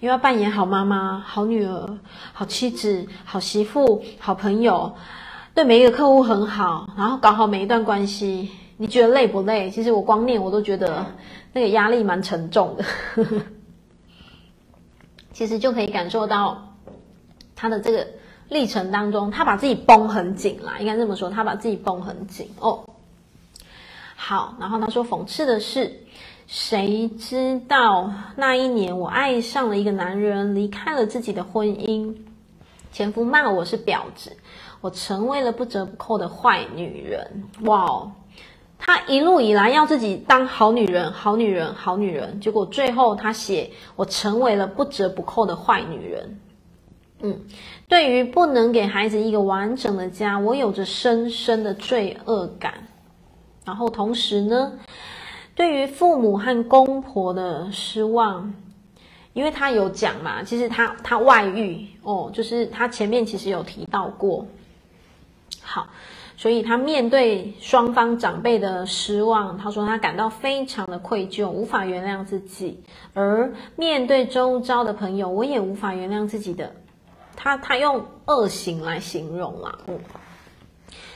[0.01, 1.97] 因为要扮演好妈妈、好女儿、
[2.33, 4.93] 好妻子、好媳妇、好朋友，
[5.53, 9.69] 对每一个客户很好，然后搞好每一段关系，你觉得累不累？
[9.69, 11.05] 其实我光念我都觉得
[11.53, 12.83] 那个压力蛮沉重的。
[15.33, 16.75] 其实就可以感受到
[17.55, 18.07] 他的这个
[18.49, 22.83] 历程当中，他把自己绷很紧啦，应该这么说，他把自己绷很紧哦。
[24.15, 26.03] 好，然后他说，讽刺的是，
[26.47, 32.15] 谁知道那一年我爱上了一个男人，离开了自己的婚姻，
[32.91, 34.37] 前夫骂我是婊子，
[34.79, 37.45] 我成为了不折不扣的坏女人。
[37.61, 38.11] 哇哦！
[38.83, 46.39] 他一路以来要自己当好女人，好女人，好女人，结果最后他写我成为了不折不扣的坏女人。
[47.19, 47.39] 嗯，
[47.87, 52.73] 对于不能给孩子一个完整的家，我有着深深的罪恶感。
[53.63, 54.73] 然后同时呢，
[55.53, 58.51] 对于父母和公婆的失望，
[59.33, 64.43] 因为他有讲嘛，其实他他外遇哦，就是他前面其实有提到过。
[65.61, 65.87] 好。
[66.41, 72.77] 所以他面对双方长辈的失望，他说他感到非常的愧疚，无法原谅自己；
[73.13, 76.73] 而面对周遭的朋友，我也无法原谅自己的。
[77.35, 79.99] 他他用恶行来形容啊，嗯，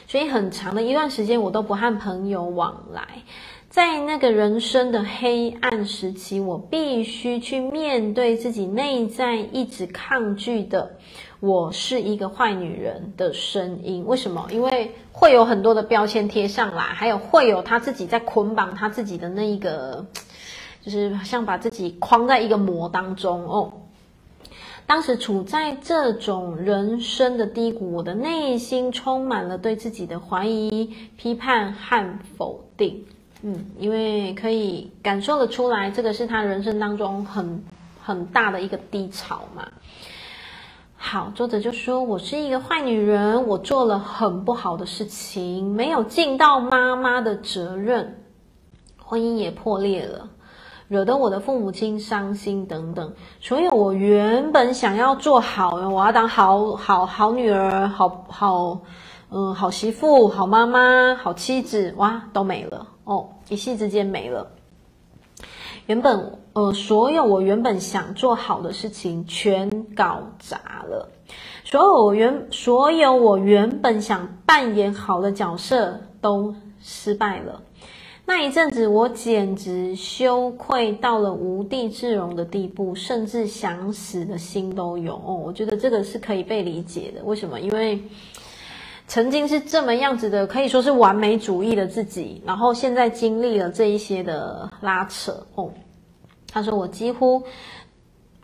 [0.05, 3.23] 所以很长的一段时间，我都不和朋友往来。
[3.67, 10.97] 在那个人生的黑暗时期，我必须去面对自己内在一直抗拒的
[11.45, 14.03] “我是一个坏女人”的声音。
[14.07, 14.47] 为什么？
[14.51, 20.05] 因为会有很多的标签贴上来，还有会有他自己在捆绑他自己的那一个，
[20.81, 23.71] 就是像把自己框在一个膜当中哦。
[24.87, 33.05] 当时处在这种人生的低谷，我的内心充满了对自己的怀疑、批判和否定。
[33.41, 37.63] 嗯，因为可以感受得出来，这个是他人生当中很
[38.03, 39.67] 很大的一个低潮嘛。
[41.07, 48.23] 好，作者就说：“我是一个坏女人，我做了很不好的事情，没有尽到妈妈的责任，
[48.97, 50.27] 婚姻也破裂了，
[50.87, 53.13] 惹得我的父母亲伤心等等。
[53.39, 58.81] 所以我原本想要做好，我要当好好好女儿，好好
[59.29, 64.54] 嗯好媳妇、好妈妈、好妻子，哇，都没了。”哦，一夕之间没了。
[65.87, 71.07] 原本呃，所有我原本想做好的事情全搞砸了，
[71.63, 77.61] 所有我原所有我原本想扮演好的角色都失败了。
[78.25, 85.13] 那一阵子，我简直羞愧到了无地自容的地步，甚至想死的心都有。
[85.13, 87.23] 哦，我觉得这个是可以被理解的。
[87.23, 87.59] 为什么？
[87.59, 88.01] 因为。
[89.07, 95.71] 曾经是这么样子的，可以说是完美主义的自己，然后现在经历了这一些的拉扯哦。
[96.51, 97.43] 他说：“我几乎，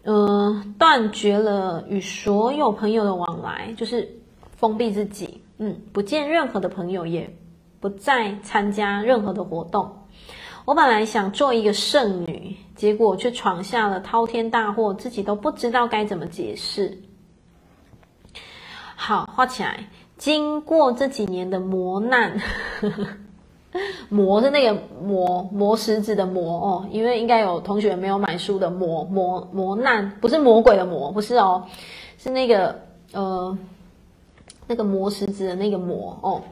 [0.03, 4.07] 嗯、呃，断绝了与所有朋友的往来，就是
[4.55, 7.27] 封闭自己，嗯，不见任何的朋友，也
[7.79, 9.89] 不再参加任何的活动。
[10.65, 16.95] 我本来想做一个圣女，结果却闯下了滔天大祸，自己都不知道该怎么解释。”
[18.95, 19.87] 好，画起来。
[20.21, 22.39] 经过这几年的磨难，
[24.07, 31.63] 磨是那个磨磨石子的磨哦，因为应该有同学没有买书的磨磨磨难，不是魔鬼的魔，不是哦，
[32.19, 32.79] 是那个
[33.13, 33.57] 呃
[34.67, 36.43] 那个磨石子的那个磨哦。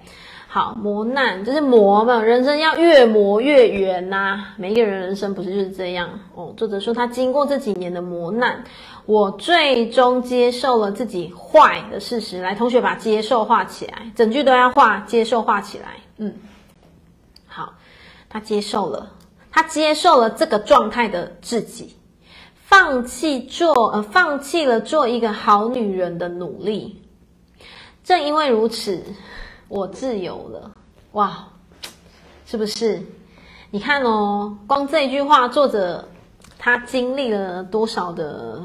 [0.47, 6.51] 好，磨难就是磨嘛，人生要越磨越圆呐、每一个人人生不是就是这样哦。
[6.57, 8.63] 作者说他经过这几年的磨难。
[9.09, 12.39] 我最终接受了自己坏的事实。
[12.41, 15.95] 来，同学把接受画起来，整句都要画接受画起来。
[16.17, 16.31] 嗯，
[17.47, 17.73] 好，
[18.29, 19.11] 他接受了，
[19.49, 21.97] 他接受了这个状态的自己，
[22.53, 27.01] 放弃做呃，放弃了做一个好女人的努力。
[28.03, 29.03] 正因为如此，
[29.69, 30.69] 我自由了。
[31.13, 31.47] 哇，
[32.45, 33.01] 是不是？
[33.71, 36.07] 你看哦，光这一句话，作者
[36.59, 38.63] 他经历了多少的？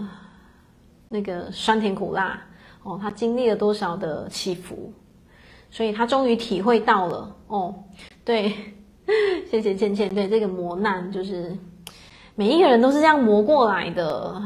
[1.08, 2.40] 那个酸甜苦辣
[2.82, 4.92] 哦，他经历了多少的起伏，
[5.70, 7.74] 所以他终于体会到了哦。
[8.24, 8.54] 对，
[9.50, 10.14] 谢谢倩倩。
[10.14, 11.56] 对，这个磨难，就是
[12.34, 14.42] 每一个人都是这样磨过来的，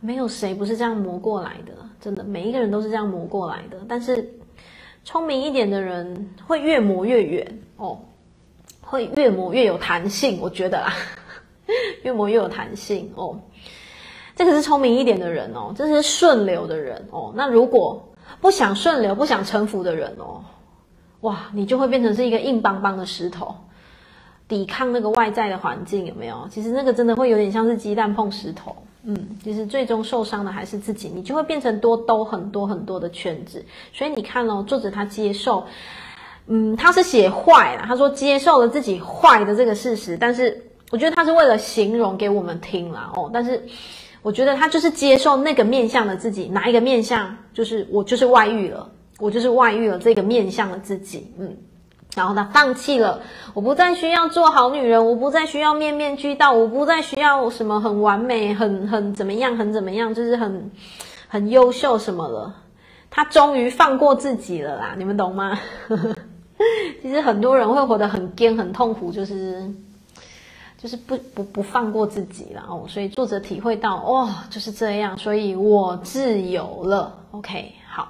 [0.00, 1.72] 没有谁不是这样磨过来的。
[2.00, 3.78] 真的，每一个人都是这样磨过来的。
[3.88, 4.32] 但是
[5.04, 7.98] 聪明一点的人会越磨越远哦，
[8.80, 10.38] 会越磨越有弹性。
[10.40, 10.92] 我觉得啦，
[12.04, 13.38] 越磨越有弹性哦。
[14.40, 17.30] 这个是聪明一点的人哦，这是顺流的人哦。
[17.36, 18.02] 那如果
[18.40, 20.42] 不想顺流、不想臣服的人哦，
[21.20, 23.54] 哇，你就会变成是一个硬邦邦的石头，
[24.48, 26.48] 抵抗那个外在的环境，有没有？
[26.50, 28.74] 其实那个真的会有点像是鸡蛋碰石头，
[29.04, 29.14] 嗯，
[29.44, 33.62] 其实最终受伤的还是自己，你就会变成多兜很多很多的圈子。
[33.92, 35.66] 所以你看哦，作者他接受，
[36.46, 43.62] 嗯，他是写坏了，他说接受了自己坏的这个事实，但是我觉得他是为了形容给我们听啦哦，但是。
[44.22, 47.36] 我觉得他就是接受那个面向的自己，哪一个面向？
[47.54, 51.56] 就是我就是外遇了，我就是外遇了这个面向的自己，嗯，
[52.14, 53.22] 然后他放弃了，
[53.54, 60.70] 我不再需要做好女人，我不再需要面面俱到，我不再需要什么很完美、很很怎么样、很怎么样，就是很
[61.26, 62.54] 很优秀什么了。
[63.08, 65.58] 他终于放过自己了啦，你们懂吗？
[67.00, 69.72] 其实很多人会活得很艰、很痛苦，就是。
[70.82, 77.18] 就是不不不放过自己了哦，所以作者体会到哦，就是这样，所以我自由了。
[77.32, 78.08] OK，好，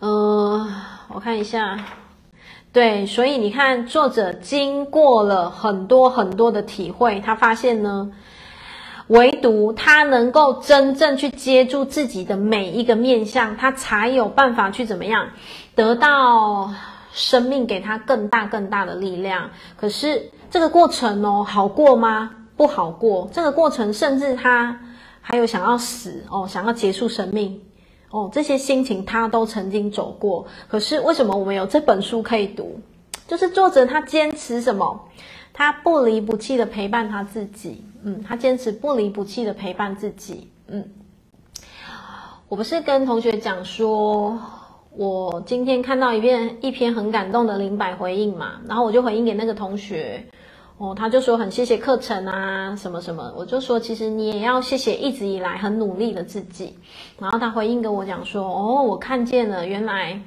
[0.00, 0.66] 嗯、
[1.08, 1.78] 我看一下，
[2.72, 8.10] 对，所以你看，作者经过了很多很多的体会，他发现呢，
[9.08, 15.28] 唯独他能够真正去接住自己的每一个面相，他才有办法去怎么样
[15.74, 16.70] 得到
[17.16, 19.50] 生命给他更大更大的力量。
[19.76, 22.30] 可是这个过程哦，好过吗？
[22.56, 23.28] 不好过。
[23.32, 24.78] 这个过程甚至他
[25.22, 27.62] 还有想要死哦，想要结束生命
[28.10, 30.46] 哦，这些心情他都曾经走过。
[30.68, 32.80] 可是为什么我们有这本书可以读？
[33.26, 35.08] 就是作者他坚持什么？
[35.54, 37.82] 他不离不弃的陪伴他自己。
[38.02, 40.50] 嗯，他坚持不离不弃的陪伴自己。
[40.68, 40.84] 嗯，
[42.48, 44.38] 我不是跟同学讲说，
[44.96, 50.24] 我今天看到一篇一篇很感动的零百回应嘛，然后我就回应给那个同学，
[50.78, 56.78] 哦，他就说很谢谢课程啊，什么什么，我就说其实你也要谢谢一直以来很努力的自己。
[57.18, 60.18] 然后他回应跟我讲说，哦，我看见了，原来。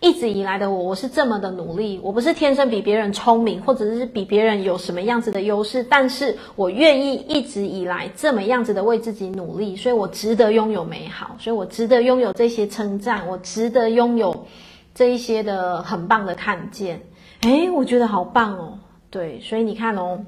[0.00, 1.98] 一直以来的我，我是这么的努力。
[2.04, 14.46] 我不是天生比别人聪明，或者是比别人有什么样子的优势，但是我愿意一直以来这么样子的为自己努力，所以我值得拥有美好，所以我值得拥有这些称赞，我值得拥有
[14.94, 17.02] 这一些的很棒的看见。
[17.40, 18.78] 诶，我觉得好棒哦。
[19.10, 20.20] 对，所以你看哦，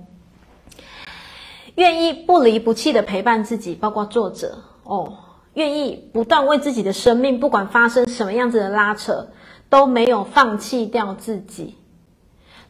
[1.77, 5.13] 愿意不离不弃的陪伴自己，包括作者哦，
[5.55, 9.29] 愿意不断为自己的生命，不管发生什么样子的拉扯。
[9.71, 11.77] 都没有放弃掉自己，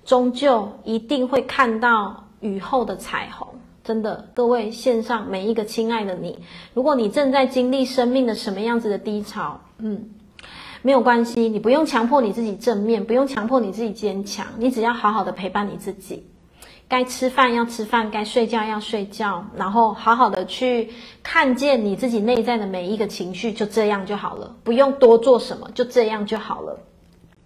[0.04, 3.48] 终究一定会看到雨后的彩虹。
[3.82, 6.38] 真的，各位线上每一个亲爱的你，
[6.74, 10.10] 如果你正在经历生命的什么样子的低潮，嗯，
[10.82, 16.26] 没有关系，你不用强迫你自己正面，不用强迫你自己坚强，你只要好好的陪伴你自己。
[16.86, 20.90] 该吃饭要吃饭，该睡觉要睡觉，然后好好的去
[21.22, 26.78] 看见你自己内在的每一个情绪，就这样就好了，不用多做什么，就这样就好了。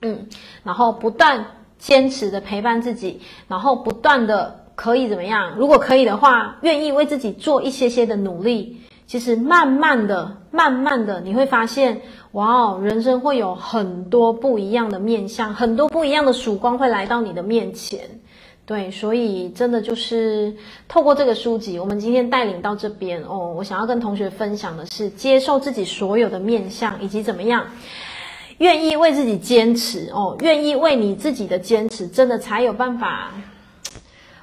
[0.05, 0.27] 嗯，
[0.63, 1.45] 然后不断
[1.79, 5.55] 坚持的陪伴自己，然后不断的可以怎么样？
[5.57, 8.81] 如果可以的话，愿意为自己做一些些的努力。
[9.07, 12.01] 其实慢慢的、慢慢的，你会发现，
[12.33, 18.01] 哇哦，人生会有很多不一样的面向，很多不一样的曙光会来到你的面前。
[18.65, 20.57] 对，所以真的就是
[20.89, 27.67] 透过这个书籍，我们今天带领到这边哦，我想要跟同学分享的是，接受自己所有的面向，以及怎么样。
[28.59, 33.31] 愿意为自己坚持哦，愿意为你自己的坚持，真的才有办法。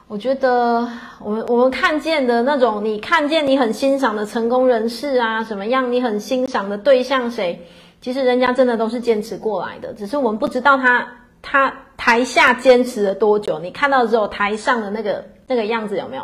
[0.07, 0.85] 我觉得
[1.19, 7.65] 我们我们看见的那种，你看见你很欣赏的成功人士啊，什么样你很欣赏的对象谁，
[8.01, 11.07] 其实人家真的都是坚持过来的，只是我们不知道他
[11.41, 13.59] 他台下坚持了多久。
[13.59, 16.23] 你看到只有台上的那个那个样子有没有？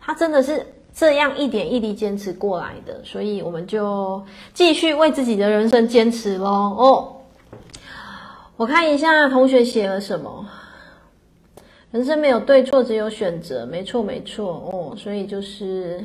[0.00, 0.64] 他真的是
[0.94, 4.24] 这样一点一滴坚持过来的，所以我们就
[4.54, 7.15] 继续为自己的人生坚持咯哦。
[8.56, 10.46] 我看一下同学写了什么。
[11.90, 13.66] 人生没有对错，只有选择。
[13.66, 14.96] 没错，没错哦。
[14.96, 16.02] 所以就是，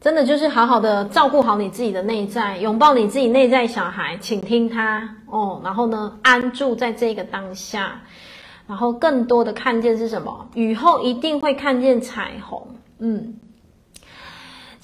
[0.00, 5.60] 真的就是好好的照顾好你自己的内在，拥抱你自己内在小孩，请听他哦。
[5.64, 8.00] 然后呢，安住在这个当下，
[8.68, 10.48] 然后更多的看见是什么？
[10.54, 12.68] 雨后一定会看见彩虹。
[13.00, 13.34] 嗯。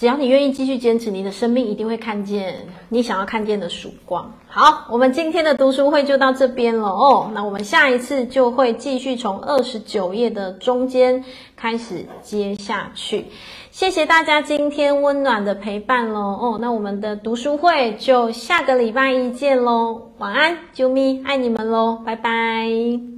[0.02, 4.32] 只要你愿意继续坚持，你的生命一定会看见你想要看见的曙光。
[4.48, 7.30] 好，我们今天的读书会就到这边了哦。
[7.32, 11.22] 那我们下一次就会继续从二十九页的中间
[11.54, 13.26] 开始接下去。
[13.70, 16.58] 谢谢大家今天温暖的陪伴喽哦。
[16.60, 20.10] 那我们的读书会就下个礼拜一见喽。
[20.18, 23.11] 晚安，啾咪，爱你们喽，拜拜。